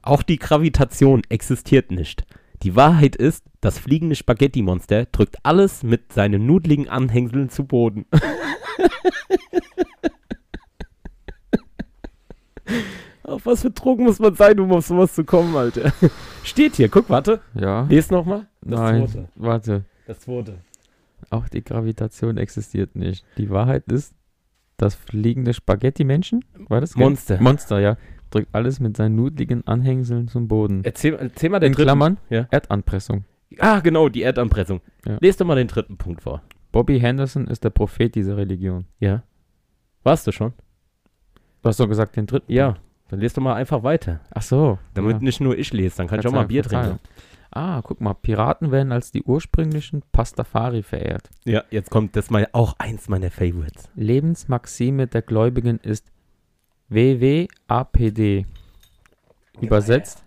[0.01, 2.25] Auch die Gravitation existiert nicht.
[2.63, 8.05] Die Wahrheit ist, das fliegende Spaghetti-Monster drückt alles mit seinen nudligen Anhängseln zu Boden.
[13.23, 15.91] Auf was für Drogen muss man sein, um auf sowas zu kommen, Alter?
[16.43, 17.41] Steht hier, guck, warte.
[17.55, 17.87] Ja.
[17.89, 18.47] Les nochmal.
[18.61, 19.29] Nein, zweite.
[19.35, 19.85] warte.
[20.05, 20.59] Das zweite.
[21.31, 23.25] Auch die Gravitation existiert nicht.
[23.37, 24.13] Die Wahrheit ist,
[24.77, 26.95] das fliegende Spaghetti-Menschen, war das?
[26.95, 27.41] Monster.
[27.41, 27.97] Monster, ja.
[28.31, 30.81] Drückt alles mit seinen nudligen Anhängseln zum Boden.
[30.83, 31.85] Erzähl, erzähl mal den In dritten.
[31.85, 32.47] Klammern, Ja.
[32.51, 33.23] Erdanpressung.
[33.59, 34.81] Ah, genau, die Erdanpressung.
[35.05, 35.17] Ja.
[35.21, 36.41] Lest doch mal den dritten Punkt vor.
[36.71, 38.85] Bobby Henderson ist der Prophet dieser Religion.
[38.99, 39.23] Ja.
[40.03, 40.51] Warst du schon?
[41.61, 42.51] Du hast doch gesagt den dritten.
[42.51, 42.75] Ja.
[43.09, 44.21] Dann lest doch mal einfach weiter.
[44.33, 44.79] Ach so.
[44.93, 45.23] Damit ja.
[45.23, 46.99] nicht nur ich lese, dann kann ich auch mal Verzeihung, Bier Verzeihung.
[46.99, 47.09] trinken.
[47.51, 51.29] Ah, guck mal, Piraten werden als die ursprünglichen Pastafari verehrt.
[51.45, 53.89] Ja, jetzt kommt das mal auch eins meiner Favorites.
[53.95, 56.11] Lebensmaxime der Gläubigen ist
[56.89, 58.45] WWAPD.
[59.61, 60.25] Übersetzt,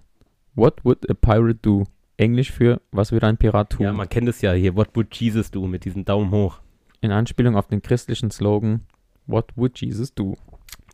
[0.55, 1.85] What would a pirate do?
[2.17, 3.85] Englisch für Was würde ein Pirat tun?
[3.85, 4.75] Ja, man kennt es ja hier.
[4.75, 5.69] What would Jesus do?
[5.69, 6.61] Mit diesem Daumen hoch.
[7.01, 8.87] In Anspielung auf den christlichen Slogan
[9.27, 10.37] What would Jesus do?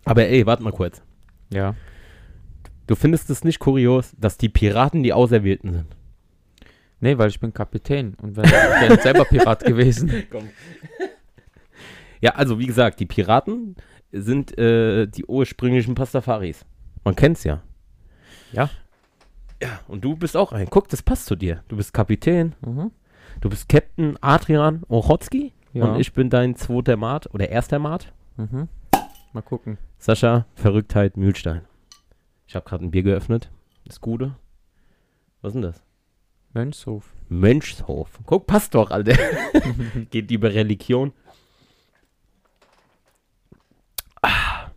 [0.04, 1.00] Aber ey, warte mal kurz.
[1.54, 1.74] Ja.
[2.86, 5.96] Du findest es nicht kurios, dass die Piraten die Auserwählten sind?
[7.00, 10.10] Nee, weil ich bin Kapitän und wäre wär selber Pirat gewesen.
[12.20, 13.76] Ja, also wie gesagt, die Piraten
[14.12, 16.64] sind äh, die ursprünglichen Pastafaris.
[17.04, 17.62] Man kennt's ja.
[18.52, 18.70] Ja.
[19.62, 20.68] Ja, und du bist auch ein.
[20.70, 21.62] Guck, das passt zu dir.
[21.68, 22.90] Du bist Kapitän, Mhm.
[23.40, 25.84] du bist Captain Adrian Ochotski Ja.
[25.86, 28.12] und ich bin dein zweiter Mat oder erster Mat.
[28.36, 28.68] Mhm.
[29.34, 29.78] Mal gucken.
[29.98, 31.62] Sascha, Verrücktheit, Mühlstein.
[32.46, 33.50] Ich habe gerade ein Bier geöffnet.
[33.84, 34.36] Das Gute.
[35.42, 35.82] Was ist denn das?
[36.52, 37.12] Mönchshof.
[37.28, 38.20] Mönchshof.
[38.26, 39.16] Guck, passt doch, Alter.
[40.10, 41.12] Geht über Religion.
[44.22, 44.70] Ah.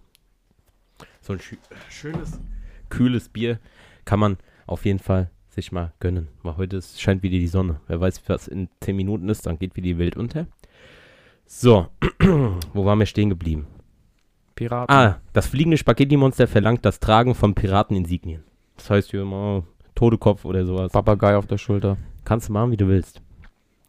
[1.22, 1.58] So ein schö-
[1.90, 2.40] schönes,
[2.90, 3.60] kühles Bier
[4.06, 6.30] kann man auf jeden Fall sich mal gönnen.
[6.42, 7.80] Weil heute ist, scheint wieder die Sonne.
[7.88, 10.48] Wer weiß, was in 10 Minuten ist, dann geht wieder die Welt unter.
[11.46, 11.90] So,
[12.74, 13.68] wo waren wir stehen geblieben?
[14.58, 14.94] Piraten.
[14.94, 18.44] Ah, das fliegende Spaghetti-Monster verlangt das Tragen von Pirateninsignien.
[18.76, 19.64] Das heißt hier immer
[19.96, 20.92] Todekopf oder sowas.
[20.92, 21.98] Papagei auf der Schulter.
[22.26, 23.22] Kannst du machen, wie du willst.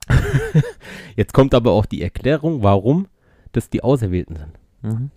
[1.17, 3.09] Jetzt kommt aber auch die Erklärung, warum
[3.53, 5.11] das die Auserwählten sind.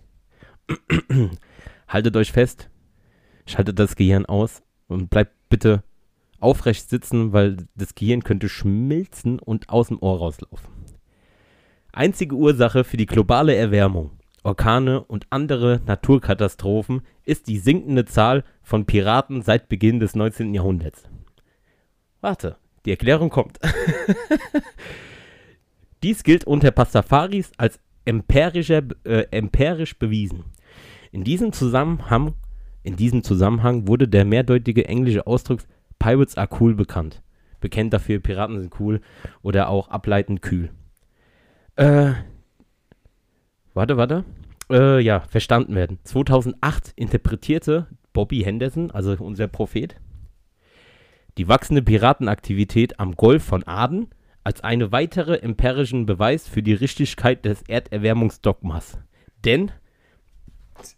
[1.08, 1.30] Mhm.
[1.88, 2.68] Haltet euch fest,
[3.46, 5.84] schaltet das Gehirn aus und bleibt bitte
[6.40, 10.70] aufrecht sitzen, weil das Gehirn könnte schmilzen und aus dem Ohr rauslaufen.
[11.92, 14.12] Einzige Ursache für die globale Erwärmung,
[14.42, 20.54] Orkane und andere Naturkatastrophen ist die sinkende Zahl von Piraten seit Beginn des 19.
[20.54, 21.08] Jahrhunderts.
[22.20, 23.58] Warte, die Erklärung kommt.
[26.02, 30.44] Dies gilt unter Pastafaris als empirischer, äh, empirisch bewiesen.
[31.12, 32.34] In diesem Zusammenhang,
[32.82, 35.60] in diesem Zusammenhang wurde der mehrdeutige englische Ausdruck
[36.00, 37.22] Pirates are cool bekannt.
[37.60, 39.00] Bekennt dafür, Piraten sind cool
[39.42, 40.70] oder auch ableitend kühl.
[41.76, 42.14] Äh,
[43.74, 44.24] warte, warte.
[44.70, 45.98] Äh, ja, verstanden werden.
[46.04, 49.96] 2008 interpretierte Bobby Henderson, also unser Prophet,
[51.38, 54.08] die wachsende Piratenaktivität am Golf von Aden
[54.44, 58.98] als eine weitere empirischen Beweis für die Richtigkeit des Erderwärmungsdogmas.
[59.44, 59.70] Denn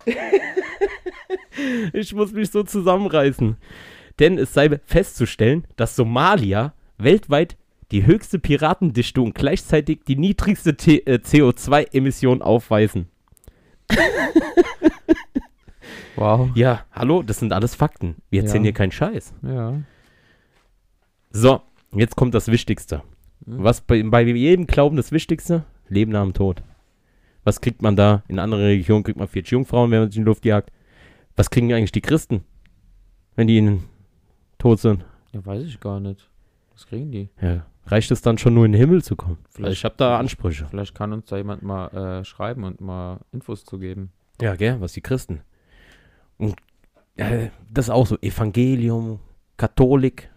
[1.93, 3.57] ich muss mich so zusammenreißen.
[4.19, 7.57] Denn es sei festzustellen, dass Somalia weltweit
[7.91, 13.09] die höchste Piratendichte und gleichzeitig die niedrigste äh, CO2-Emission aufweisen.
[16.17, 16.51] Wow.
[16.55, 18.17] Ja, hallo, das sind alles Fakten.
[18.31, 18.69] Wir erzählen Ja.
[18.69, 19.35] hier keinen Scheiß.
[19.43, 19.75] Ja.
[21.31, 21.61] So,
[21.93, 23.03] jetzt kommt das Wichtigste.
[23.45, 23.65] Mhm.
[23.65, 25.65] Was bei, bei jedem Glauben das Wichtigste?
[25.89, 26.63] Leben nach dem Tod.
[27.43, 28.23] Was kriegt man da?
[28.29, 30.71] In anderen Religionen kriegt man 40 Jungfrauen, wenn man sich in die Luft jagt.
[31.37, 32.45] Was kriegen eigentlich die Christen,
[33.35, 33.83] wenn die in,
[34.59, 35.05] tot sind?
[35.33, 36.31] Ja, weiß ich gar nicht.
[36.73, 37.29] Was kriegen die?
[37.43, 39.39] Ja, reicht es dann schon nur in den Himmel zu kommen?
[39.51, 40.67] Vielleicht- Also ich habe da Ansprüche.
[40.71, 41.89] Vielleicht kann uns da jemand mal
[42.21, 44.11] äh, schreiben und mal Infos zu geben.
[44.41, 45.41] Ja, gell, was die Christen.
[46.39, 46.57] Und
[47.17, 49.21] äh, das ist auch so, Evangelium,
[49.57, 50.31] Katholik,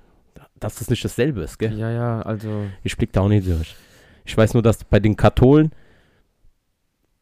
[0.59, 1.73] dass das nicht dasselbe ist, gell?
[1.77, 2.65] Ja, ja, also.
[2.83, 3.75] Ich blick da auch nicht durch.
[4.25, 5.71] Ich weiß nur, dass bei den Katholen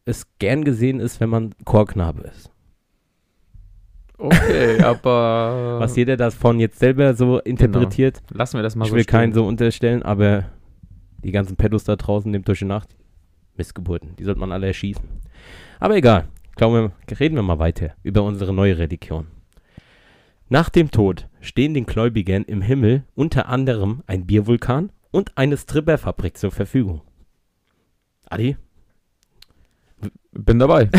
[0.04, 2.50] es gern gesehen ist, wenn man Chorknabe ist.
[4.18, 5.76] Okay, aber.
[5.78, 9.10] Was jeder davon jetzt selber so interpretiert, Lassen wir das mal ich so will stehen.
[9.12, 10.46] keinen so unterstellen, aber
[11.22, 12.96] die ganzen Pedos da draußen nehmt durch die Nacht,
[13.56, 15.04] Missgeburten, die sollte man alle erschießen.
[15.80, 19.26] Aber egal, glauben wir, reden wir mal weiter über unsere neue Religion.
[20.48, 26.36] Nach dem Tod stehen den Gläubigern im Himmel unter anderem ein Biervulkan und eine Stripperfabrik
[26.36, 27.02] zur Verfügung.
[28.28, 28.56] Adi,
[30.32, 30.90] Bin dabei.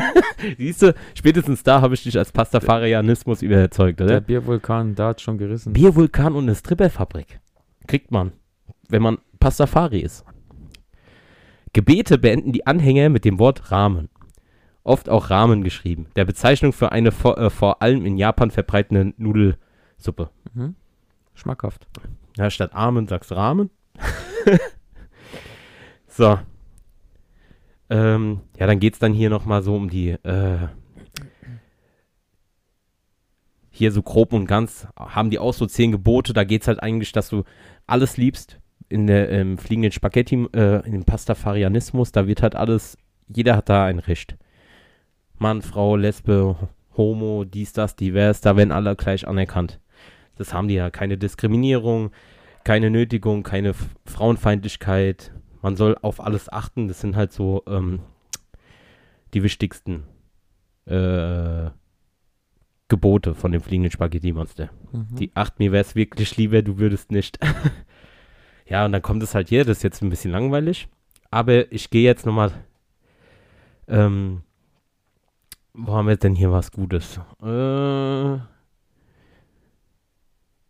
[0.58, 4.20] siehst du, spätestens da habe ich dich als Pastafarianismus überzeugt, Der oder?
[4.20, 5.72] Biervulkan, da hat schon gerissen.
[5.72, 7.40] Biervulkan und eine Stripperfabrik.
[7.86, 8.32] Kriegt man,
[8.88, 10.24] wenn man Pastafari ist.
[11.72, 14.08] Gebete beenden die Anhänger mit dem Wort Ramen.
[14.82, 16.06] Oft auch Ramen geschrieben.
[16.16, 20.30] Der Bezeichnung für eine vor, äh, vor allem in Japan verbreitete Nudelsuppe.
[20.54, 20.74] Mhm.
[21.34, 21.86] Schmackhaft.
[22.38, 23.70] Ja, statt Amen sagst du Ramen.
[26.08, 26.38] so.
[27.88, 30.10] Ähm, ja, dann geht es dann hier nochmal so um die.
[30.10, 30.68] Äh,
[33.76, 36.32] hier so grob und ganz haben die auch so zehn Gebote.
[36.32, 37.44] Da geht es halt eigentlich, dass du
[37.86, 38.58] alles liebst.
[38.88, 42.96] In der ähm, fliegenden Spaghetti, äh, in dem Pastafarianismus, da wird halt alles,
[43.28, 44.36] jeder hat da ein Recht.
[45.38, 46.56] Mann, Frau, Lesbe,
[46.96, 49.80] Homo, dies, das, divers, da werden alle gleich anerkannt.
[50.36, 50.88] Das haben die ja.
[50.90, 52.12] Keine Diskriminierung,
[52.64, 55.32] keine Nötigung, keine Frauenfeindlichkeit.
[55.66, 56.86] Man soll auf alles achten.
[56.86, 57.98] Das sind halt so ähm,
[59.34, 60.04] die wichtigsten
[60.84, 61.70] äh,
[62.86, 64.70] Gebote von dem fliegenden Spaghetti-Monster.
[64.92, 65.16] Mhm.
[65.16, 67.40] Die acht, mir wäre es wirklich lieber, du würdest nicht.
[68.68, 70.86] ja, und dann kommt es halt hier, das ist jetzt ein bisschen langweilig.
[71.32, 72.52] Aber ich gehe jetzt nochmal.
[73.88, 74.42] Ähm,
[75.74, 77.18] wo haben wir denn hier was Gutes?
[77.42, 78.38] Äh,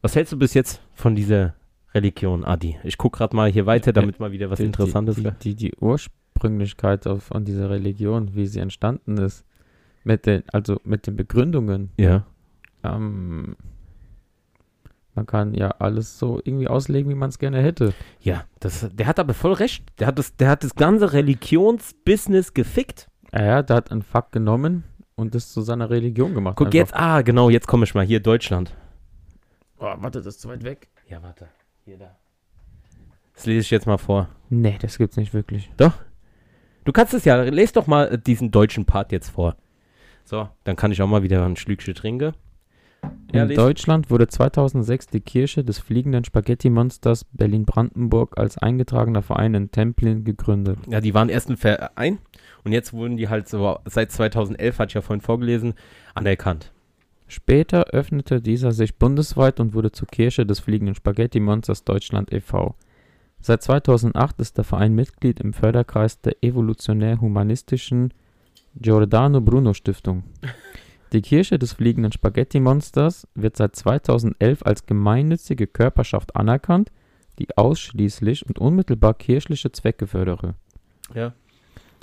[0.00, 1.54] was hältst du bis jetzt von dieser
[1.96, 2.78] Religion, Adi?
[2.84, 5.54] Ich gucke gerade mal hier weiter, damit mal wieder was die, Interessantes die, die, die,
[5.54, 9.44] die Ursprünglichkeit auf, von dieser Religion, wie sie entstanden ist,
[10.04, 12.24] mit den, also mit den Begründungen, Ja.
[12.84, 13.56] ähm,
[15.14, 17.94] man kann ja alles so irgendwie auslegen, wie man es gerne hätte.
[18.20, 19.82] Ja, das, der hat aber voll recht.
[19.98, 23.08] Der hat das, der hat das ganze Religionsbusiness gefickt.
[23.32, 26.56] Ja, ja, der hat einen Fakt genommen und das zu seiner Religion gemacht.
[26.56, 26.74] Guck einfach.
[26.78, 28.74] jetzt, ah, genau, jetzt komme ich mal hier, Deutschland.
[29.78, 30.88] Oh, warte, das ist zu weit weg.
[31.08, 31.48] Ja, warte.
[31.86, 32.16] Hier, da.
[33.34, 34.28] Das lese ich jetzt mal vor.
[34.50, 35.70] Nee, das gibt's nicht wirklich.
[36.84, 39.54] Du kannst es ja, lese doch mal äh, diesen deutschen Part jetzt vor.
[40.24, 42.32] So, dann kann ich auch mal wieder ein Schlückchen trinken.
[43.32, 49.54] Ja, In les- Deutschland wurde 2006 die Kirche des fliegenden Spaghetti-Monsters Berlin-Brandenburg als eingetragener Verein
[49.54, 50.80] in Templin gegründet.
[50.88, 52.18] Ja, die waren erst ein Verein
[52.64, 55.74] und jetzt wurden die halt so, seit 2011, hatte ich ja vorhin vorgelesen,
[56.14, 56.72] anerkannt.
[57.28, 62.76] Später öffnete dieser sich bundesweit und wurde zur Kirche des fliegenden Spaghetti-Monsters Deutschland e.V.
[63.40, 68.14] Seit 2008 ist der Verein Mitglied im Förderkreis der evolutionär-humanistischen
[68.76, 70.24] Giordano Bruno Stiftung.
[71.12, 76.90] Die Kirche des fliegenden Spaghetti-Monsters wird seit 2011 als gemeinnützige Körperschaft anerkannt,
[77.38, 80.54] die ausschließlich und unmittelbar kirchliche Zwecke fördere.
[81.14, 81.32] Ja.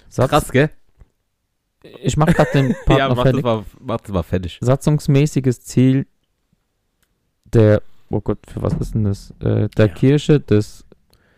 [0.09, 0.69] Satz, Krass, gell?
[2.01, 3.43] Ich mache gerade den Part ja, mach das, fertig.
[3.43, 4.57] mal, mach das mal fertig.
[4.61, 6.07] satzungsmäßiges Ziel
[7.45, 9.31] der, oh Gott, für was ist denn das?
[9.41, 9.93] Äh, der Ja.
[9.93, 10.85] Kirche des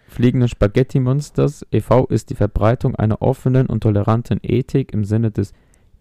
[0.07, 2.05] fliegenden Spaghetti-Monsters e.V.
[2.05, 5.51] ist die Verbreitung einer offenen und toleranten Ethik im Sinne des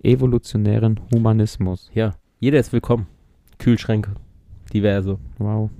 [0.02, 1.90] evolutionären Humanismus.
[1.94, 3.06] Ja, jeder ist willkommen.
[3.58, 4.12] Kühlschränke,
[4.72, 5.18] diverse.
[5.38, 5.70] Wow.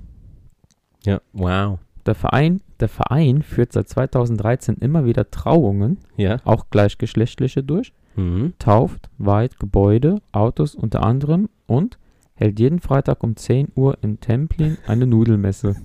[1.05, 1.77] Ja, wow.
[2.05, 6.41] Der Verein, der Verein führt seit 2013 immer wieder Trauungen, Ja.
[6.45, 8.53] auch gleichgeschlechtliche durch, Mhm.
[8.59, 11.97] tauft, weiht Gebäude, Autos unter anderem und
[12.35, 15.75] hält jeden Freitag um 10 Uhr in Templin eine Nudelmesse.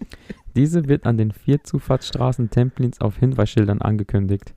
[0.56, 4.54] Diese wird an den vier Zufahrtsstraßen Templins auf Hinweisschildern angekündigt.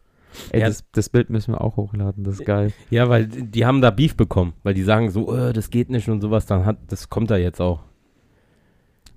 [0.52, 0.68] Ey, Ja.
[0.68, 2.72] das, das Bild müssen wir auch hochladen, das ist geil.
[2.90, 6.10] Ja, weil die haben da Beef bekommen, weil die sagen so, äh, das geht nicht
[6.10, 7.82] und sowas, dann hat, das kommt da jetzt auch.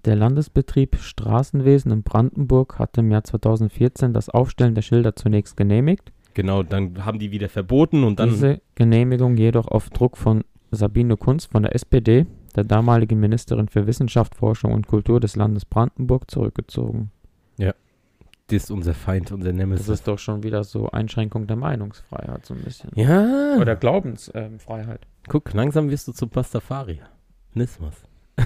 [0.05, 6.13] Der Landesbetrieb Straßenwesen in Brandenburg hatte im Jahr 2014 das Aufstellen der Schilder zunächst genehmigt,
[6.37, 11.17] Genau, dann haben die wieder verboten und dann, diese Genehmigung jedoch auf Druck von Sabine
[11.17, 16.31] Kunz von der SPD, der damaligen Ministerin für Wissenschaft, Forschung und Kultur des Landes Brandenburg,
[16.31, 17.11] zurückgezogen.
[17.59, 19.89] das ist unser Feind, unser Das Nemesis.
[19.89, 22.91] ist doch schon wieder so Einschränkung der Meinungsfreiheit so ein bisschen.
[22.95, 25.07] ja, Oder Glaubensfreiheit.
[25.29, 27.01] guck, langsam wirst du zum Pastafari.
[27.55, 27.95] Nismus.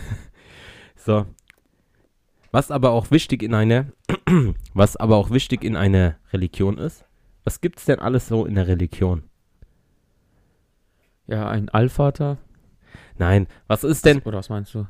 [0.95, 1.27] so.
[2.53, 3.87] Was aber auch wichtig in einer,
[4.75, 7.05] was aber auch wichtig in einer Religion ist,
[7.51, 9.25] was gibt's denn alles so in der Religion?
[11.27, 12.39] ja, ein Allvater.
[13.19, 14.87] Nein, was ist denn, Oder was meinst du?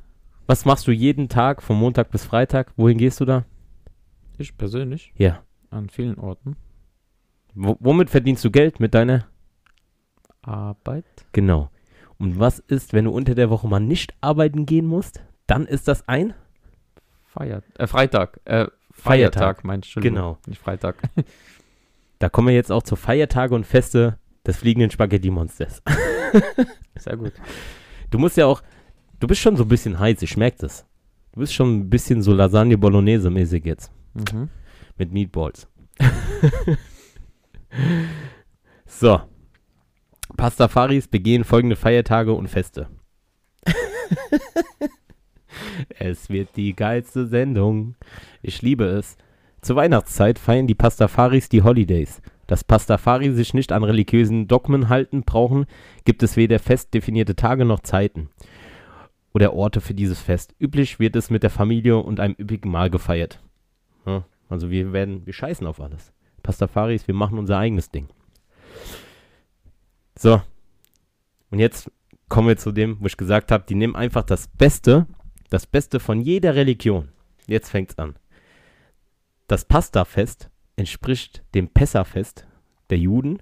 [0.47, 2.73] was machst du jeden Tag von Montag bis Freitag?
[2.77, 3.45] Wohin gehst du da?
[4.37, 5.43] Ich persönlich Ja.
[5.71, 6.57] an vielen Orten.
[7.55, 8.79] Wo, womit verdienst du Geld?
[8.79, 9.27] Mit deiner?
[10.43, 11.05] Arbeit.
[11.33, 11.71] Genau.
[12.19, 15.23] Und was ist, wenn du unter der Woche mal nicht arbeiten gehen musst?
[15.47, 16.35] Dann ist das ein
[17.25, 17.65] Feiert.
[17.79, 18.39] Äh, Freitag.
[18.45, 18.93] Äh, Feiertag.
[18.93, 20.01] Feiertag, meinst du?
[20.01, 20.37] Genau.
[20.47, 20.97] Nicht Freitag.
[22.21, 25.83] Da kommen wir jetzt auch zu Feiertage und Feste des fliegenden Spaghetti-Monsters.
[26.99, 27.33] Sehr gut.
[28.11, 28.63] Du musst ja auch,
[29.19, 30.87] du bist schon so ein bisschen heiß, ich merke das.
[31.33, 34.49] Du bist schon ein bisschen so Lasagne Bolognese mäßig jetzt Mhm.
[34.99, 35.67] mit Meatballs.
[38.87, 39.21] so.
[40.37, 42.89] Pastafaris begehen folgende Feiertage und Feste.
[45.99, 47.95] es wird die geilste Sendung.
[48.43, 49.17] Ich liebe es.
[49.63, 52.23] Zur Weihnachtszeit feiern die Pastafaris die Holidays.
[52.47, 55.67] Dass Pastafari sich nicht an religiösen Dogmen halten brauchen,
[56.05, 58.29] gibt es weder fest definierte Tage noch Zeiten
[59.33, 60.55] oder Orte für dieses Fest.
[60.59, 63.41] Üblich wird es mit der Familie und einem üppigen Mahl gefeiert.
[64.07, 66.13] Ja, also wir werden, wir scheißen auf alles.
[66.43, 68.09] Pastafaris, wir machen unser eigenes Ding.
[70.19, 70.43] So.
[71.51, 71.91] Und jetzt
[72.29, 75.07] kommen wir zu dem, wo ich gesagt habe, die nehmen einfach das Beste,
[75.51, 77.09] das Beste von jeder Religion.
[77.47, 78.15] Jetzt fängt's an.
[79.51, 82.47] Das Pastafest entspricht dem Pessafest
[82.89, 83.41] der Juden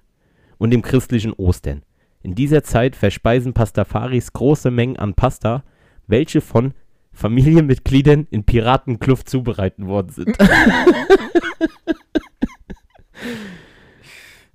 [0.57, 1.83] und dem christlichen Ostern.
[2.23, 5.63] In dieser Zeit verspeisen Pastafaris große Mengen an Pasta,
[6.07, 6.73] welche von
[7.13, 10.35] Familienmitgliedern in Piratenkluft zubereitet worden sind.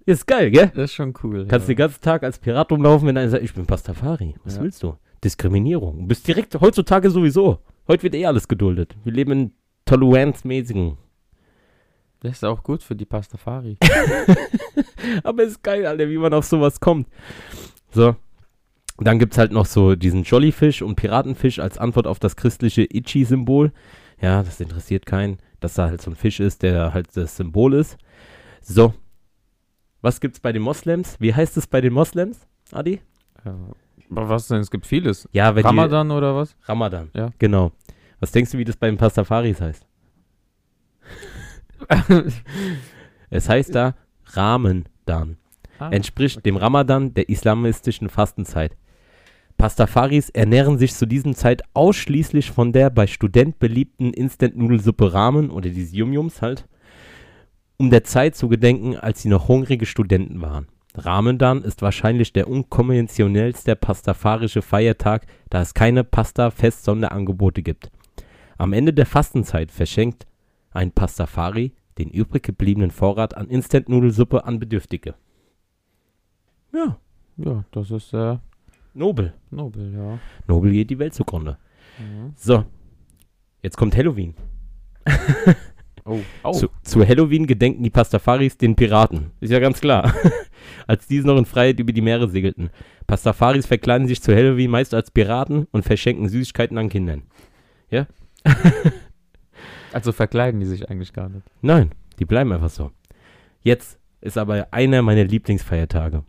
[0.06, 0.72] Ist geil, gell?
[0.74, 1.46] Das ist schon cool.
[1.46, 1.74] Kannst ja.
[1.74, 4.34] den ganzen Tag als Pirat rumlaufen, wenn einer sagt, ich bin Pastafari.
[4.42, 4.62] Was Ja.
[4.62, 4.96] willst du?
[5.22, 6.00] Diskriminierung.
[6.00, 7.60] Du bist direkt heutzutage sowieso.
[7.86, 8.96] Heute wird eh alles geduldet.
[9.04, 9.52] Wir leben in
[9.84, 10.98] toleranzmäßigen.
[12.24, 13.76] Das ist auch gut für die Pastafari.
[15.24, 17.06] Aber ist geil, Alter, wie man auf sowas kommt.
[17.90, 18.16] So.
[18.96, 23.72] Dann gibt's halt noch so diesen Jollyfish und Piratenfisch als Antwort auf das christliche Ichi-Symbol.
[24.22, 27.74] Ja, das interessiert keinen, dass da halt so ein Fisch ist, der halt das Symbol
[27.74, 27.98] ist.
[28.62, 28.94] So.
[30.00, 31.16] Was gibt's bei den Moslems?
[31.20, 33.02] Wie heißt es bei den Moslems, Adi?
[33.44, 33.54] ja.
[34.10, 34.60] Aber was denn?
[34.60, 35.28] Es gibt vieles.
[35.32, 36.56] Ja, wenn die, Ramadan oder was?
[36.62, 37.10] Ramadan.
[37.12, 37.32] Ja.
[37.38, 37.72] Genau.
[38.20, 39.86] Was denkst du, wie das bei den Pastafaris heißt?
[43.30, 43.94] Es heißt da
[44.26, 45.38] Ramendan.
[45.78, 48.76] Ah, Entspricht dem Ramadan der islamistischen Fastenzeit.
[49.56, 55.68] Pastafaris ernähren sich zu diesem Zeit ausschließlich von der bei Student beliebten Instant-Nudelsuppe Ramen oder
[55.68, 56.68] diese Yum-Yums halt,
[57.76, 60.68] um der Zeit zu gedenken, als sie noch hungrige Studenten waren.
[60.96, 67.90] Ramendan ist wahrscheinlich der unkonventionellste pastafarische Feiertag, da es keine Pasta-Fest-Sonderangebote gibt.
[68.58, 70.26] Am Ende der Fastenzeit verschenkt
[70.74, 75.14] ein Pastafari den übrig gebliebenen Vorrat an Instant-Nudelsuppe an Bedürftige.
[76.72, 76.98] Ja,
[77.36, 78.40] ja, das ist sehr
[78.92, 79.32] nobel.
[79.50, 80.18] nobel, ja.
[80.48, 81.56] Nobel geht die Welt zugrunde.
[81.98, 82.32] Mhm.
[82.36, 82.64] So,
[83.62, 84.34] jetzt kommt Halloween.
[86.06, 86.52] Oh, oh.
[86.52, 89.30] Zu, zu Halloween gedenken die Pastafaris den Piraten.
[89.40, 90.12] Ist ja ganz klar.
[90.86, 92.68] als diese noch in Freiheit über die Meere segelten.
[93.06, 97.22] Pastafaris verkleiden sich zu Halloween meist als Piraten und verschenken Süßigkeiten an Kindern.
[99.94, 101.46] Also verkleiden die sich eigentlich gar nicht.
[101.62, 102.90] Nein, die bleiben einfach so.
[103.62, 106.24] Jetzt ist aber einer meiner Lieblingsfeiertage.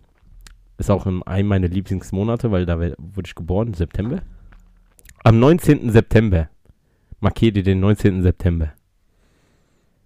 [0.78, 4.21] Ist auch in einem meiner Lieblingsmonate, weil da wurde ich geboren, September.
[5.23, 5.89] Am 19.
[5.89, 6.47] September.
[7.19, 8.21] Markier dir den 19.
[8.21, 8.71] September.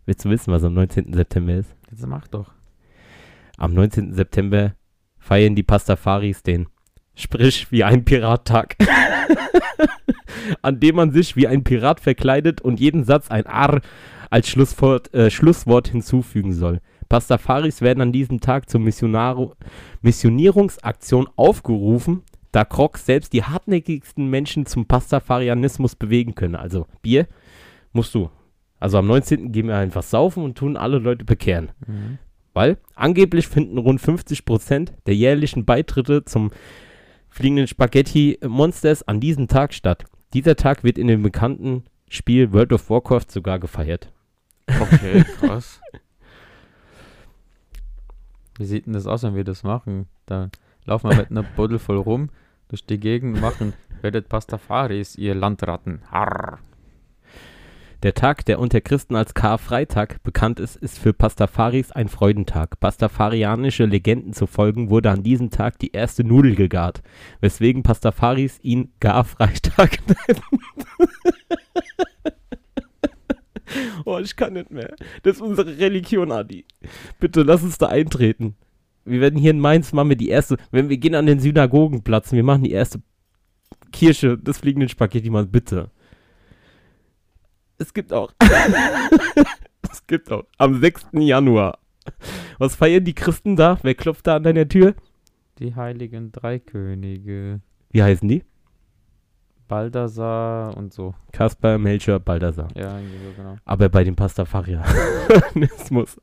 [0.05, 1.11] Willst du wissen, was am 19.
[1.11, 1.75] September ist?
[1.91, 2.53] Jetzt mach doch.
[3.57, 4.13] Am 19.
[4.13, 4.73] September
[5.17, 6.67] feiern die Pastafaris den,
[7.19, 8.75] sprich wie ein Pirattag,
[10.61, 13.81] an dem man sich wie ein Pirat verkleidet und jeden Satz ein Ar
[14.29, 16.79] als Schlusswort, äh, Schlusswort hinzufügen soll.
[17.09, 19.55] Pastafaris werden an diesem Tag zur Missionaro
[20.01, 26.55] Missionierungsaktion aufgerufen, da Crocs selbst die hartnäckigsten Menschen zum Pastafarianismus bewegen können.
[26.55, 27.27] Also Bier
[27.91, 28.29] musst du.
[28.79, 29.51] Also am 19.
[29.51, 31.71] gehen wir einfach saufen und tun alle Leute bekehren.
[31.85, 32.17] Mhm.
[32.53, 36.51] Weil angeblich finden rund 50% der jährlichen Beitritte zum
[37.39, 40.03] fliegenden Spaghetti Monsters an diesem Tag statt.
[40.33, 44.11] Dieser Tag wird in dem bekannten Spiel World of Warcraft sogar gefeiert.
[44.67, 45.79] Okay, krass.
[48.57, 50.07] Wie sieht denn das aus, wenn wir das machen?
[50.25, 50.49] Da
[50.83, 52.29] laufen wir mit einer Buddel voll rum
[52.67, 53.71] durch die Gegend und machen,
[54.01, 56.01] werdet Pastafaris, ihr Landratten.
[56.11, 56.59] Harr.
[58.01, 62.79] Der Tag, der unter Christen als Karfreitag bekannt ist, ist für Pastafaris ein Freudentag.
[62.79, 67.01] Pastafarianische Legenden zufolge wurde an diesem Tag die erste Nudel gegart,
[67.41, 70.41] weswegen Pastafaris ihn Garfreitag nennen.
[74.05, 74.95] oh, ich kann nicht mehr.
[75.23, 76.65] Das ist unsere Religion, Adi.
[77.19, 78.55] Bitte lass uns da eintreten.
[79.03, 82.31] Wir werden hier in Mainz machen wir die erste, wenn wir gehen an den Synagogenplatz,
[82.31, 83.01] wir machen die erste
[83.91, 85.91] Kirche des fliegenden Spaghetti mal bitte.
[87.79, 88.33] Es gibt auch.
[89.91, 90.43] es gibt auch.
[90.57, 91.07] Am 6.
[91.13, 91.79] Januar.
[92.57, 93.79] Was feiern die Christen da?
[93.81, 94.95] Wer klopft da an deiner Tür?
[95.59, 97.61] Die heiligen drei Könige.
[97.91, 98.43] Wie heißen die?
[99.69, 101.15] Baldassar und so.
[101.31, 102.67] Kaspar, Melchior, Baldassar.
[102.75, 103.55] Ja, so genau.
[103.63, 106.19] Aber bei dem Pastafarianismus.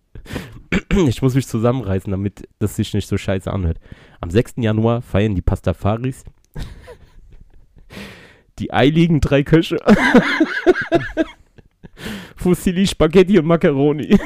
[1.09, 3.79] ich muss mich zusammenreißen, damit das sich nicht so scheiße anhört.
[4.21, 4.57] Am 6.
[4.57, 6.23] Januar feiern die Pastafaris
[8.59, 9.79] die eiligen drei Köche.
[12.37, 14.09] Fusilli, Spaghetti und Macaroni.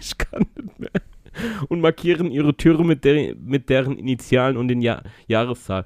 [0.00, 0.90] ich kann nicht mehr.
[1.68, 5.84] Und markieren ihre Türe mit, der, mit deren Initialen und den ja Jahreszahl.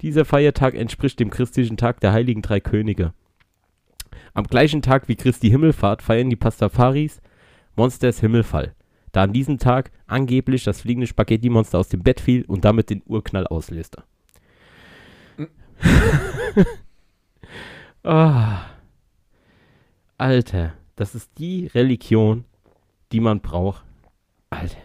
[0.00, 3.12] Dieser Feiertag entspricht dem christlichen Tag der Heiligen Drei Könige.
[4.34, 7.20] Am gleichen Tag wie Christi Himmelfahrt feiern die Pastafaris
[7.76, 8.74] Monsters Himmelfall,
[9.12, 13.02] da an diesem Tag angeblich das fliegende Spaghetti-Monster aus dem Bett fiel und damit den
[13.06, 14.02] Urknall auslöste.
[18.04, 18.77] Ah.
[20.18, 22.44] Alter, das ist die Religion,
[23.12, 23.84] die man braucht.
[24.50, 24.78] Alter.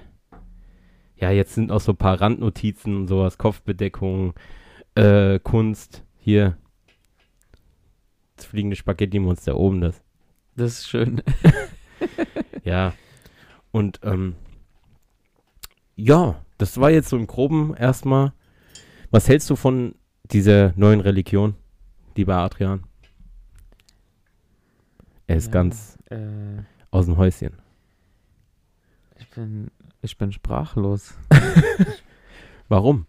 [1.17, 4.35] Ja, jetzt sind auch so ein paar Randnotizen und sowas, Kopfbedeckung,
[4.95, 6.57] äh, Kunst, hier.
[8.35, 10.03] Das fliegende Spaghetti-Monster oben, das.
[10.55, 11.21] Das ist schön.
[12.63, 12.93] Ja.
[13.71, 14.35] Und, ähm,
[15.95, 18.33] ja, das war jetzt so im Groben erstmal.
[19.11, 21.55] Was hältst du von dieser neuen Religion,
[22.15, 22.83] lieber Adrian?
[25.27, 26.17] Er ist Ja, ganz Äh,
[26.91, 27.53] aus dem Häuschen.
[29.17, 29.71] ich, bin,
[30.01, 31.13] ich bin sprachlos.
[32.67, 33.05] Warum?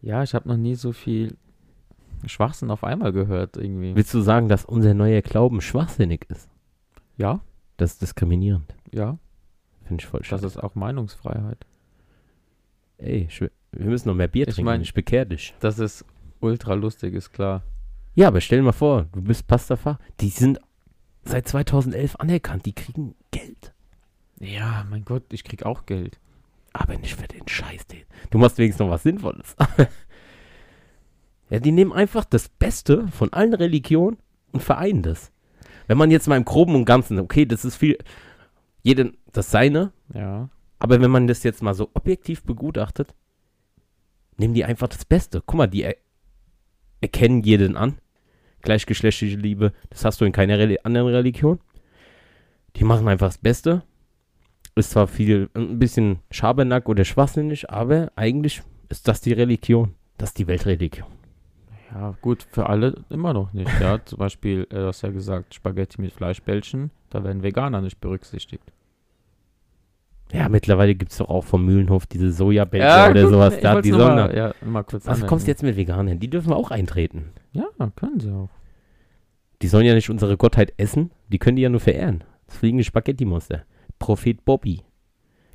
[0.00, 1.36] Ja, ich habe noch nie so viel
[2.26, 3.94] Schwachsinn auf einmal gehört irgendwie.
[3.94, 6.48] Willst du sagen, dass unser neuer Glauben schwachsinnig ist?
[7.16, 7.40] Ja,
[7.76, 8.74] Das ist diskriminierend.
[8.92, 9.18] ja,
[9.84, 10.46] Finde ich voll das schade.
[10.46, 11.64] ist auch Meinungsfreiheit.
[12.98, 14.66] Ey, ich, wir müssen noch mehr Bier Ich trinken.
[14.66, 15.54] mein- ich bekehr dich.
[15.60, 16.04] Das ist
[16.40, 17.62] ultra lustig, ist klar.
[18.14, 19.98] Ja, aber stell dir mal vor, du bist Pastafar.
[20.20, 20.60] Die sind
[21.28, 22.66] seit 2011 anerkannt.
[22.66, 23.72] Die kriegen Geld.
[24.40, 26.18] Ja, mein Gott, ich krieg auch Geld.
[26.72, 28.02] Aber nicht für den Scheiß, den.
[28.30, 29.56] Du machst wenigstens noch was Sinnvolles.
[31.50, 34.18] ja, die nehmen einfach das Beste von allen Religionen
[34.52, 35.32] und vereinen das.
[35.86, 37.98] Wenn man jetzt mal im Groben und Ganzen, okay, das ist viel,
[38.82, 43.14] jeden das Seine, Ja, aber wenn man das jetzt mal so objektiv begutachtet,
[44.36, 45.42] nehmen die einfach das Beste.
[45.44, 45.96] Guck mal, die er
[47.00, 47.98] erkennen jeden an.
[48.62, 51.58] Gleichgeschlechtliche Liebe, das hast du in keiner Reli anderen Religion.
[52.76, 53.82] Die machen einfach das Beste.
[54.74, 59.94] Ist zwar viel, ein bisschen Schabernack oder schwachsinnig, aber eigentlich ist das die Religion.
[60.16, 61.06] Das ist die Weltreligion.
[61.92, 63.70] ja, gut, für alle immer noch nicht.
[63.80, 68.00] Ja, zum Beispiel, äh, du hast ja gesagt, Spaghetti mit Fleischbällchen, da werden Veganer nicht
[68.00, 68.72] berücksichtigt.
[70.32, 73.54] Ja, mittlerweile gibt es doch auch vom Mühlenhof diese Sojabällchen oder gut, sowas.
[73.56, 75.28] ich Da, die da, ja, mal kurz was anmerken.
[75.28, 76.18] kommst du jetzt mit Veganern?
[76.18, 77.30] Die dürfen auch eintreten.
[77.52, 77.64] Ja,
[77.96, 78.50] können sie auch.
[79.62, 82.24] Die sollen ja nicht unsere Gottheit essen, die können die ja nur verehren.
[82.46, 83.62] Das fliegende Spaghetti-Monster.
[83.98, 84.82] Prophet Bobby.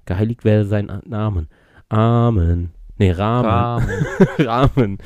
[0.06, 1.48] Geheiligt werde sein Namen.
[1.90, 2.72] Amen.
[2.98, 3.50] Nee, Rahmen.
[3.50, 3.90] Rahmen.
[4.40, 4.98] Rahmen.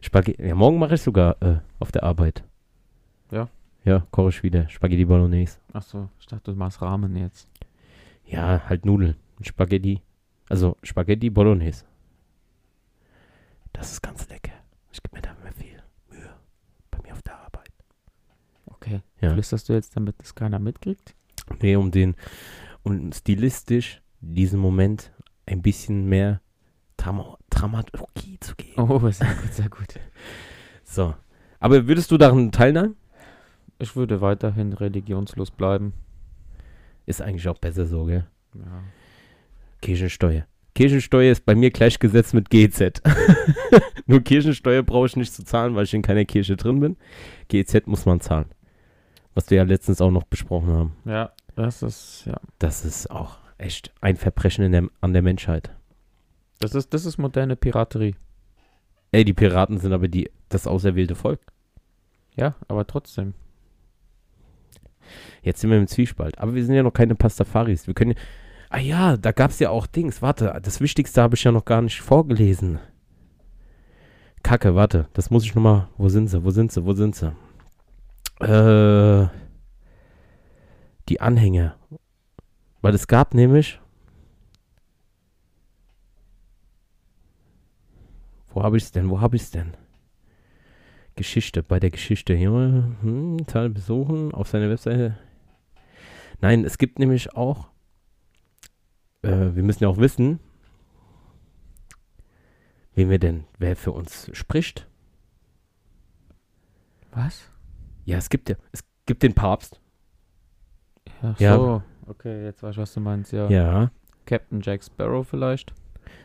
[0.00, 0.46] Spaghetti.
[0.46, 2.44] Ja, morgen mache ich sogar äh, auf der Arbeit.
[3.30, 3.48] Ja.
[3.84, 4.68] Ja, koche ich wieder.
[4.68, 5.58] Spaghetti Bolognese.
[5.72, 7.48] Achso, ich dachte, du machst Rahmen jetzt.
[8.24, 9.16] Ja, halt Nudeln.
[9.40, 10.02] Spaghetti.
[10.48, 11.84] Also Spaghetti Bolognese.
[13.72, 14.52] Das ist ganz lecker.
[14.92, 16.30] Ich gebe mir da immer viel Mühe.
[16.90, 17.70] Bei mir auf der Arbeit.
[18.66, 19.00] Okay.
[19.20, 19.32] Ja.
[19.32, 21.14] Flüsterst du jetzt, damit das keiner mitkriegt?
[21.60, 22.14] Nee, um den,
[22.82, 25.12] um stilistisch diesen Moment
[25.46, 26.40] ein bisschen mehr
[26.96, 28.80] Drama Dramaturgie zu geben.
[28.80, 29.88] Oh, sehr gut, sehr gut.
[30.84, 31.14] So.
[31.58, 32.96] Aber würdest du daran teilnehmen?
[33.78, 35.94] Ich würde weiterhin religionslos bleiben.
[37.06, 38.26] Ist eigentlich auch besser so, gell?
[38.54, 38.82] Ja.
[39.80, 40.46] Kirchensteuer.
[40.74, 43.02] Kirchensteuer ist bei mir gleichgesetzt mit GZ.
[44.06, 46.96] Nur Kirchensteuer brauche ich nicht zu zahlen, weil ich in keiner Kirche drin bin.
[47.48, 48.46] GZ muss man zahlen.
[49.34, 50.96] Was wir ja letztens auch noch besprochen haben.
[51.04, 52.40] Ja, das ist, ja.
[52.58, 55.70] Das ist auch echt ein Verbrechen der, an der Menschheit.
[56.58, 58.14] Das ist, das ist moderne Piraterie.
[59.10, 61.40] Ey, die Piraten sind aber die, das auserwählte Volk.
[62.34, 63.34] Ja, aber trotzdem.
[65.42, 66.38] Jetzt sind wir im Zwiespalt.
[66.38, 67.86] Aber wir sind ja noch keine Pastafaris.
[67.86, 68.14] Wir können.
[68.70, 70.22] Ah ja, da gab es ja auch Dings.
[70.22, 72.78] Warte, das Wichtigste habe ich ja noch gar nicht vorgelesen.
[74.42, 75.08] Kacke, warte.
[75.12, 75.88] Das muss ich nochmal.
[75.96, 76.42] Wo sind sie?
[76.44, 76.84] Wo sind sie?
[76.84, 77.32] Wo sind sie?
[78.40, 79.28] Äh.
[81.08, 81.76] Die Anhänger.
[82.80, 83.78] Weil es gab nämlich.
[88.52, 89.08] Wo habe ich es denn?
[89.08, 89.72] Wo habe ich es denn?
[91.14, 92.34] Geschichte, bei der Geschichte.
[92.34, 92.50] Hier,
[93.00, 95.16] hm, Zahl besuchen auf seiner Webseite.
[96.40, 97.68] Nein, es gibt nämlich auch,
[99.22, 100.40] äh, wir müssen ja auch wissen,
[102.94, 104.88] wen wir denn, wer für uns spricht.
[107.12, 107.48] Was?
[108.04, 109.80] Ja, es gibt ja, es gibt den Papst.
[111.22, 111.56] Ach Ja.
[111.56, 111.82] so.
[112.06, 113.48] Okay, jetzt weiß ich, was du meinst, ja.
[113.48, 113.90] Ja.
[114.26, 115.72] Captain Jack Sparrow vielleicht?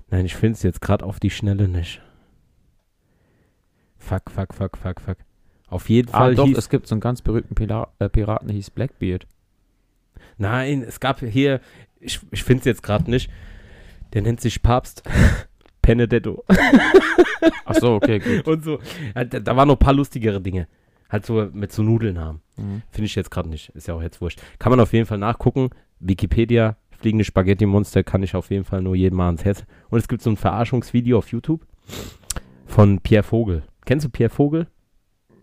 [0.10, 2.02] Nein, ich finde es jetzt gerade auf die Schnelle nicht.
[4.08, 5.18] Fuck, fuck, fuck, fuck, fuck.
[5.70, 8.48] Auf jeden Ah, Fall doch, hieß, es gibt so einen ganz berühmten Pila äh, Piraten,
[8.48, 9.28] der hieß Blackbeard.
[10.38, 11.60] Nein, es gab hier,
[12.00, 13.30] ich, ich finde es jetzt gerade nicht,
[14.14, 15.04] der nennt sich Papst
[15.82, 16.46] Benedetto.
[17.66, 18.48] Ach so, okay, gut.
[18.48, 18.80] Und so.
[19.14, 20.68] Da, da waren noch ein paar lustigere Dinge.
[21.10, 22.42] Halt so mit so Nudeln haben.
[22.56, 22.82] Mhm.
[22.90, 23.70] Finde ich jetzt gerade nicht.
[23.70, 24.42] Ist ja auch jetzt wurscht.
[24.60, 25.70] Kann man auf jeden Fall nachgucken.
[26.00, 29.66] Wikipedia, fliegende Spaghetti-Monster, kann ich auf jeden Fall nur jedem mal ans Herz.
[29.90, 31.66] Und es gibt so ein Verarschungsvideo auf YouTube
[32.66, 33.64] von Pierre Vogel.
[33.88, 34.68] Kennst du Pierre Vogel?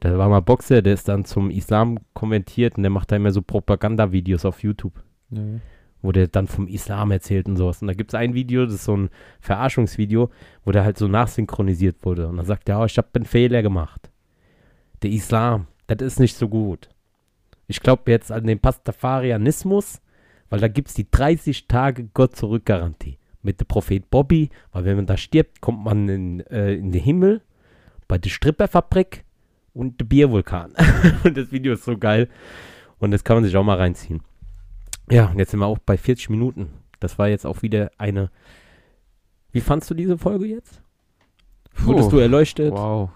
[0.03, 3.31] Der war mal Boxer, der ist dann zum Islam konvertiert und der macht da immer
[3.31, 5.61] so Propagandavideos auf YouTube Nee.
[6.03, 7.81] wo der dann vom Islam erzählt und sowas.
[7.81, 9.09] Und da gibt es ein Video, das ist so ein
[9.41, 10.29] Verarschungsvideo,
[10.63, 12.29] wo der halt so nachsynchronisiert wurde.
[12.29, 14.11] Und dann sagt er, oh, ich habe einen Fehler gemacht.
[15.03, 16.91] Der Islam, das ist nicht so gut.
[17.67, 20.03] Ich glaube jetzt an den Pastafarianismus,
[20.51, 23.17] weil da gibt es die 30 Tage Gott zurück Garantie.
[23.41, 27.03] mit dem Prophet Bobby, weil wenn man da stirbt, kommt man in, äh, in den
[27.03, 27.41] Himmel
[28.15, 29.25] bei der Stripperfabrik
[29.73, 30.73] und der Biervulkan.
[31.25, 32.29] und das Video ist so geil.
[33.01, 34.23] Und das kann man sich auch mal reinziehen.
[35.11, 36.69] Ja, und jetzt sind wir auch bei 40 Minuten.
[37.01, 38.31] Das war jetzt auch wieder eine.
[39.51, 40.81] Wie fandst du diese Folge jetzt?
[41.79, 42.71] Wurdest Puh, du erleuchtet?
[42.71, 43.11] Wow.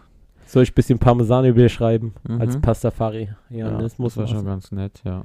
[0.47, 2.15] Soll ich ein bisschen Parmesan über dir schreiben?
[2.27, 2.41] Mhm.
[2.41, 3.29] Als Pastafari?
[3.51, 5.23] Ja, Ja, das muss war schon ganz nett, ja.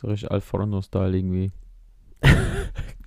[0.00, 1.52] So richtig Alforno-Style irgendwie.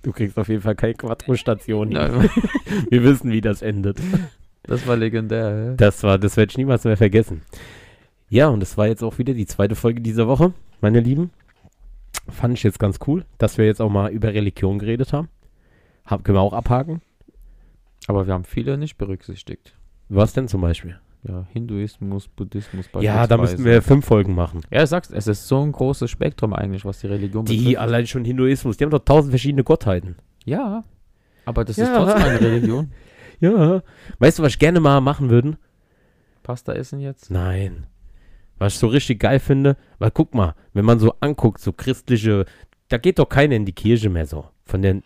[0.02, 1.90] Du kriegst auf jeden Fall keine Quattro-Station.
[2.90, 3.98] Wir wissen, wie das endet.
[4.66, 5.74] Das war legendär, hä?
[5.76, 7.42] Das war, das werde ich niemals mehr vergessen.
[8.28, 11.30] Ja, und das war jetzt auch wieder die zweite Folge dieser Woche, meine Lieben.
[12.28, 15.28] Fand ich jetzt ganz cool, dass wir jetzt auch mal über Religion geredet haben.
[16.06, 17.02] Hab, können wir auch abhaken.
[18.06, 19.74] Aber wir haben viele nicht berücksichtigt.
[20.08, 20.98] Was denn zum Beispiel?
[21.26, 24.60] Ja, Hinduismus, Buddhismus, Ja, da müssten wir fünf Folgen machen.
[24.70, 27.78] Ja, du sagst, es ist so ein großes Spektrum eigentlich, was die Religion Die betrifft.
[27.78, 30.16] allein schon Hinduismus, die haben doch tausend verschiedene Gottheiten.
[30.44, 30.84] Ja,
[31.46, 31.84] aber das Ja.
[31.84, 32.90] ist trotzdem eine Religion.
[33.44, 33.82] Ja.
[34.18, 35.56] Weißt du, was ich gerne mal machen würden?
[36.42, 37.30] Pasta essen jetzt?
[37.30, 37.86] Nein.
[38.58, 42.46] Was ich so richtig geil finde, weil guck mal, wenn man so anguckt, so christliche,
[42.88, 45.02] da geht doch keiner in die Kirche mehr so, von der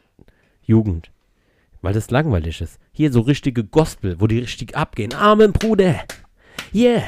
[0.62, 1.10] Jugend.
[1.82, 2.78] Weil das langweilig ist.
[2.92, 5.14] Hier so richtige Gospel, wo die richtig abgehen.
[5.14, 6.04] Amen, Bruder.
[6.72, 7.06] Yeah.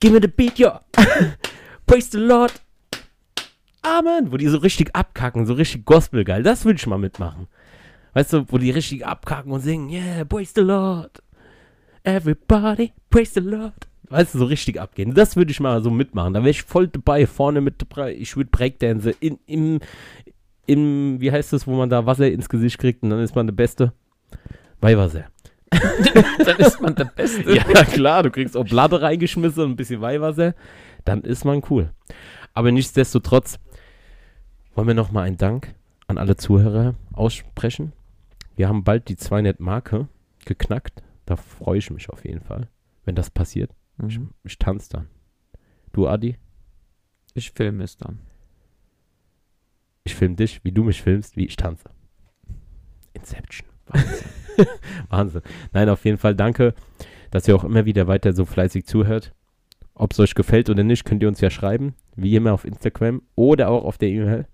[0.00, 0.72] Give me the beat, yo.
[1.86, 2.52] Praise the Lord.
[3.82, 4.32] Amen.
[4.32, 6.42] Wo die so richtig abkacken, so richtig Gospel geil.
[6.42, 7.48] Das will ich mal mitmachen.
[8.14, 11.22] Weißt du, wo die richtig abkacken und singen, yeah, praise the Lord.
[12.04, 13.88] Everybody, praise the Lord.
[14.08, 15.14] Weißt du, so richtig abgehen.
[15.14, 16.34] Das würde ich mal so mitmachen.
[16.34, 18.14] Da wäre ich voll dabei, vorne mit dabei.
[18.14, 19.80] Ich würde Breakdance in, im,
[20.66, 23.46] im, wie heißt das, wo man da Wasser ins Gesicht kriegt und dann ist man
[23.46, 23.92] der Beste.
[24.80, 25.24] Weihwasser.
[26.44, 27.56] Dann ist man der Beste.
[27.56, 30.54] Ja, klar, du kriegst auch Blatte reingeschmissen und ein bisschen Weihwasser.
[31.04, 31.90] Dann ist man cool.
[32.52, 33.58] Aber nichtsdestotrotz
[34.74, 35.74] wollen wir nochmal einen Dank
[36.06, 37.92] an alle Zuhörer aussprechen.
[38.56, 40.08] Wir haben bald die 200 Marke
[40.44, 41.02] geknackt.
[41.26, 42.68] Da freue ich mich auf jeden Fall,
[43.04, 43.70] wenn das passiert.
[44.06, 44.30] Ich, Mhm.
[44.44, 45.08] ich tanze dann.
[45.92, 46.36] Du, Adi,
[47.34, 48.20] Ich filme es dann.
[50.04, 51.88] ich film dich, wie du mich filmst, wie ich tanze.
[53.14, 53.68] Inception.
[53.88, 54.26] Wahnsinn.
[55.08, 55.42] Wahnsinn.
[55.72, 56.74] Nein, auf jeden Fall danke,
[57.30, 59.34] dass ihr auch immer wieder weiter so fleißig zuhört.
[59.94, 61.94] Ob es euch gefällt oder nicht, könnt ihr uns ja schreiben.
[62.16, 64.46] Wie immer auf Instagram oder auch auf der E-Mail.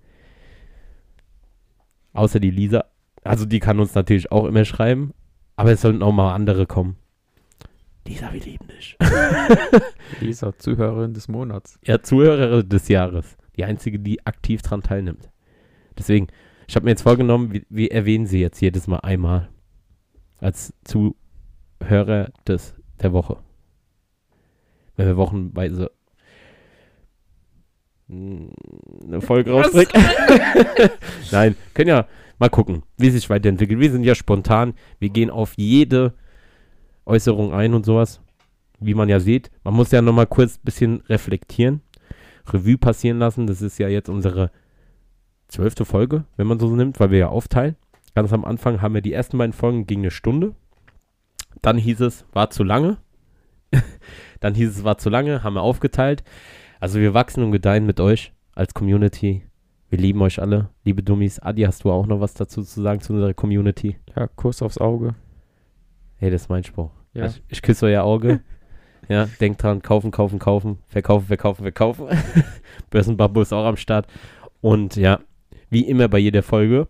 [2.12, 2.84] Außer die Lisa.
[3.22, 5.12] Also die kann uns natürlich auch immer schreiben.
[5.56, 6.96] Aber es sollten auch mal andere kommen.
[8.06, 8.96] Lisa, wir lieben dich.
[10.20, 11.78] Lisa, Zuhörerin des Monats.
[11.84, 13.36] Ja, Zuhörerin des Jahres.
[13.56, 15.30] Die einzige, die aktiv dran teilnimmt.
[15.98, 16.28] Deswegen,
[16.66, 19.50] ich habe mir jetzt vorgenommen, wir, wir erwähnen sie jetzt jedes Mal einmal.
[20.38, 23.36] Als Zuhörer des, der Woche.
[24.96, 25.90] Wenn wir wochenweise
[28.10, 29.90] eine Folge rausbringen.
[31.30, 32.06] Nein, können ja
[32.40, 33.78] mal gucken, wie sich weiterentwickelt.
[33.78, 34.74] Wir sind ja spontan.
[34.98, 36.14] Wir gehen auf jede
[37.06, 38.20] Äußerung ein und sowas.
[38.80, 39.50] Wie man ja sieht.
[39.62, 41.82] Man muss ja nochmal kurz ein bisschen reflektieren.
[42.46, 43.46] Revue passieren lassen.
[43.46, 44.50] Das ist ja jetzt unsere
[45.48, 47.76] zwölfte Folge, wenn man so nimmt, weil wir ja aufteilen.
[48.14, 50.54] Ganz am Anfang haben wir die ersten beiden Folgen ging eine Stunde.
[51.60, 52.96] Dann hieß es, war zu lange.
[54.40, 56.24] Dann hieß es, war zu lange, haben wir aufgeteilt.
[56.80, 59.42] Also wir wachsen und gedeihen mit euch als Community.
[59.90, 61.40] Wir lieben euch alle, liebe Dummies.
[61.40, 63.96] Adi, hast du auch noch was dazu zu sagen zu unserer Community?
[64.14, 65.16] Ja, Kuss aufs Auge.
[66.16, 66.92] Hey, das ist mein Spruch.
[67.12, 67.26] Ja.
[67.26, 68.40] Ich, ich küsse euer Auge.
[69.08, 72.06] ja, denkt dran, kaufen, kaufen, kaufen, verkaufen, verkaufen, verkaufen.
[72.90, 74.06] Börsenbabbo ist auch am Start.
[74.60, 75.18] Und ja,
[75.70, 76.86] wie immer bei jeder Folge,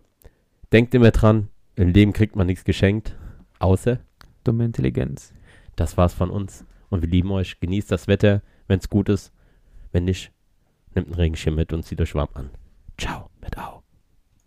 [0.71, 3.17] denkt immer dran, im Leben kriegt man nichts geschenkt,
[3.57, 3.97] außer
[4.43, 5.33] Dumme Intelligenz.
[5.75, 6.65] das war's von uns.
[6.89, 7.59] Und wir lieben euch.
[7.59, 9.33] Genießt das Wetter, wenn es gut ist.
[9.91, 10.31] Wenn nicht,
[10.93, 12.51] nehmt einen Regenschirm mit und zieht euch warm an.
[13.01, 13.80] Ciao mit Au.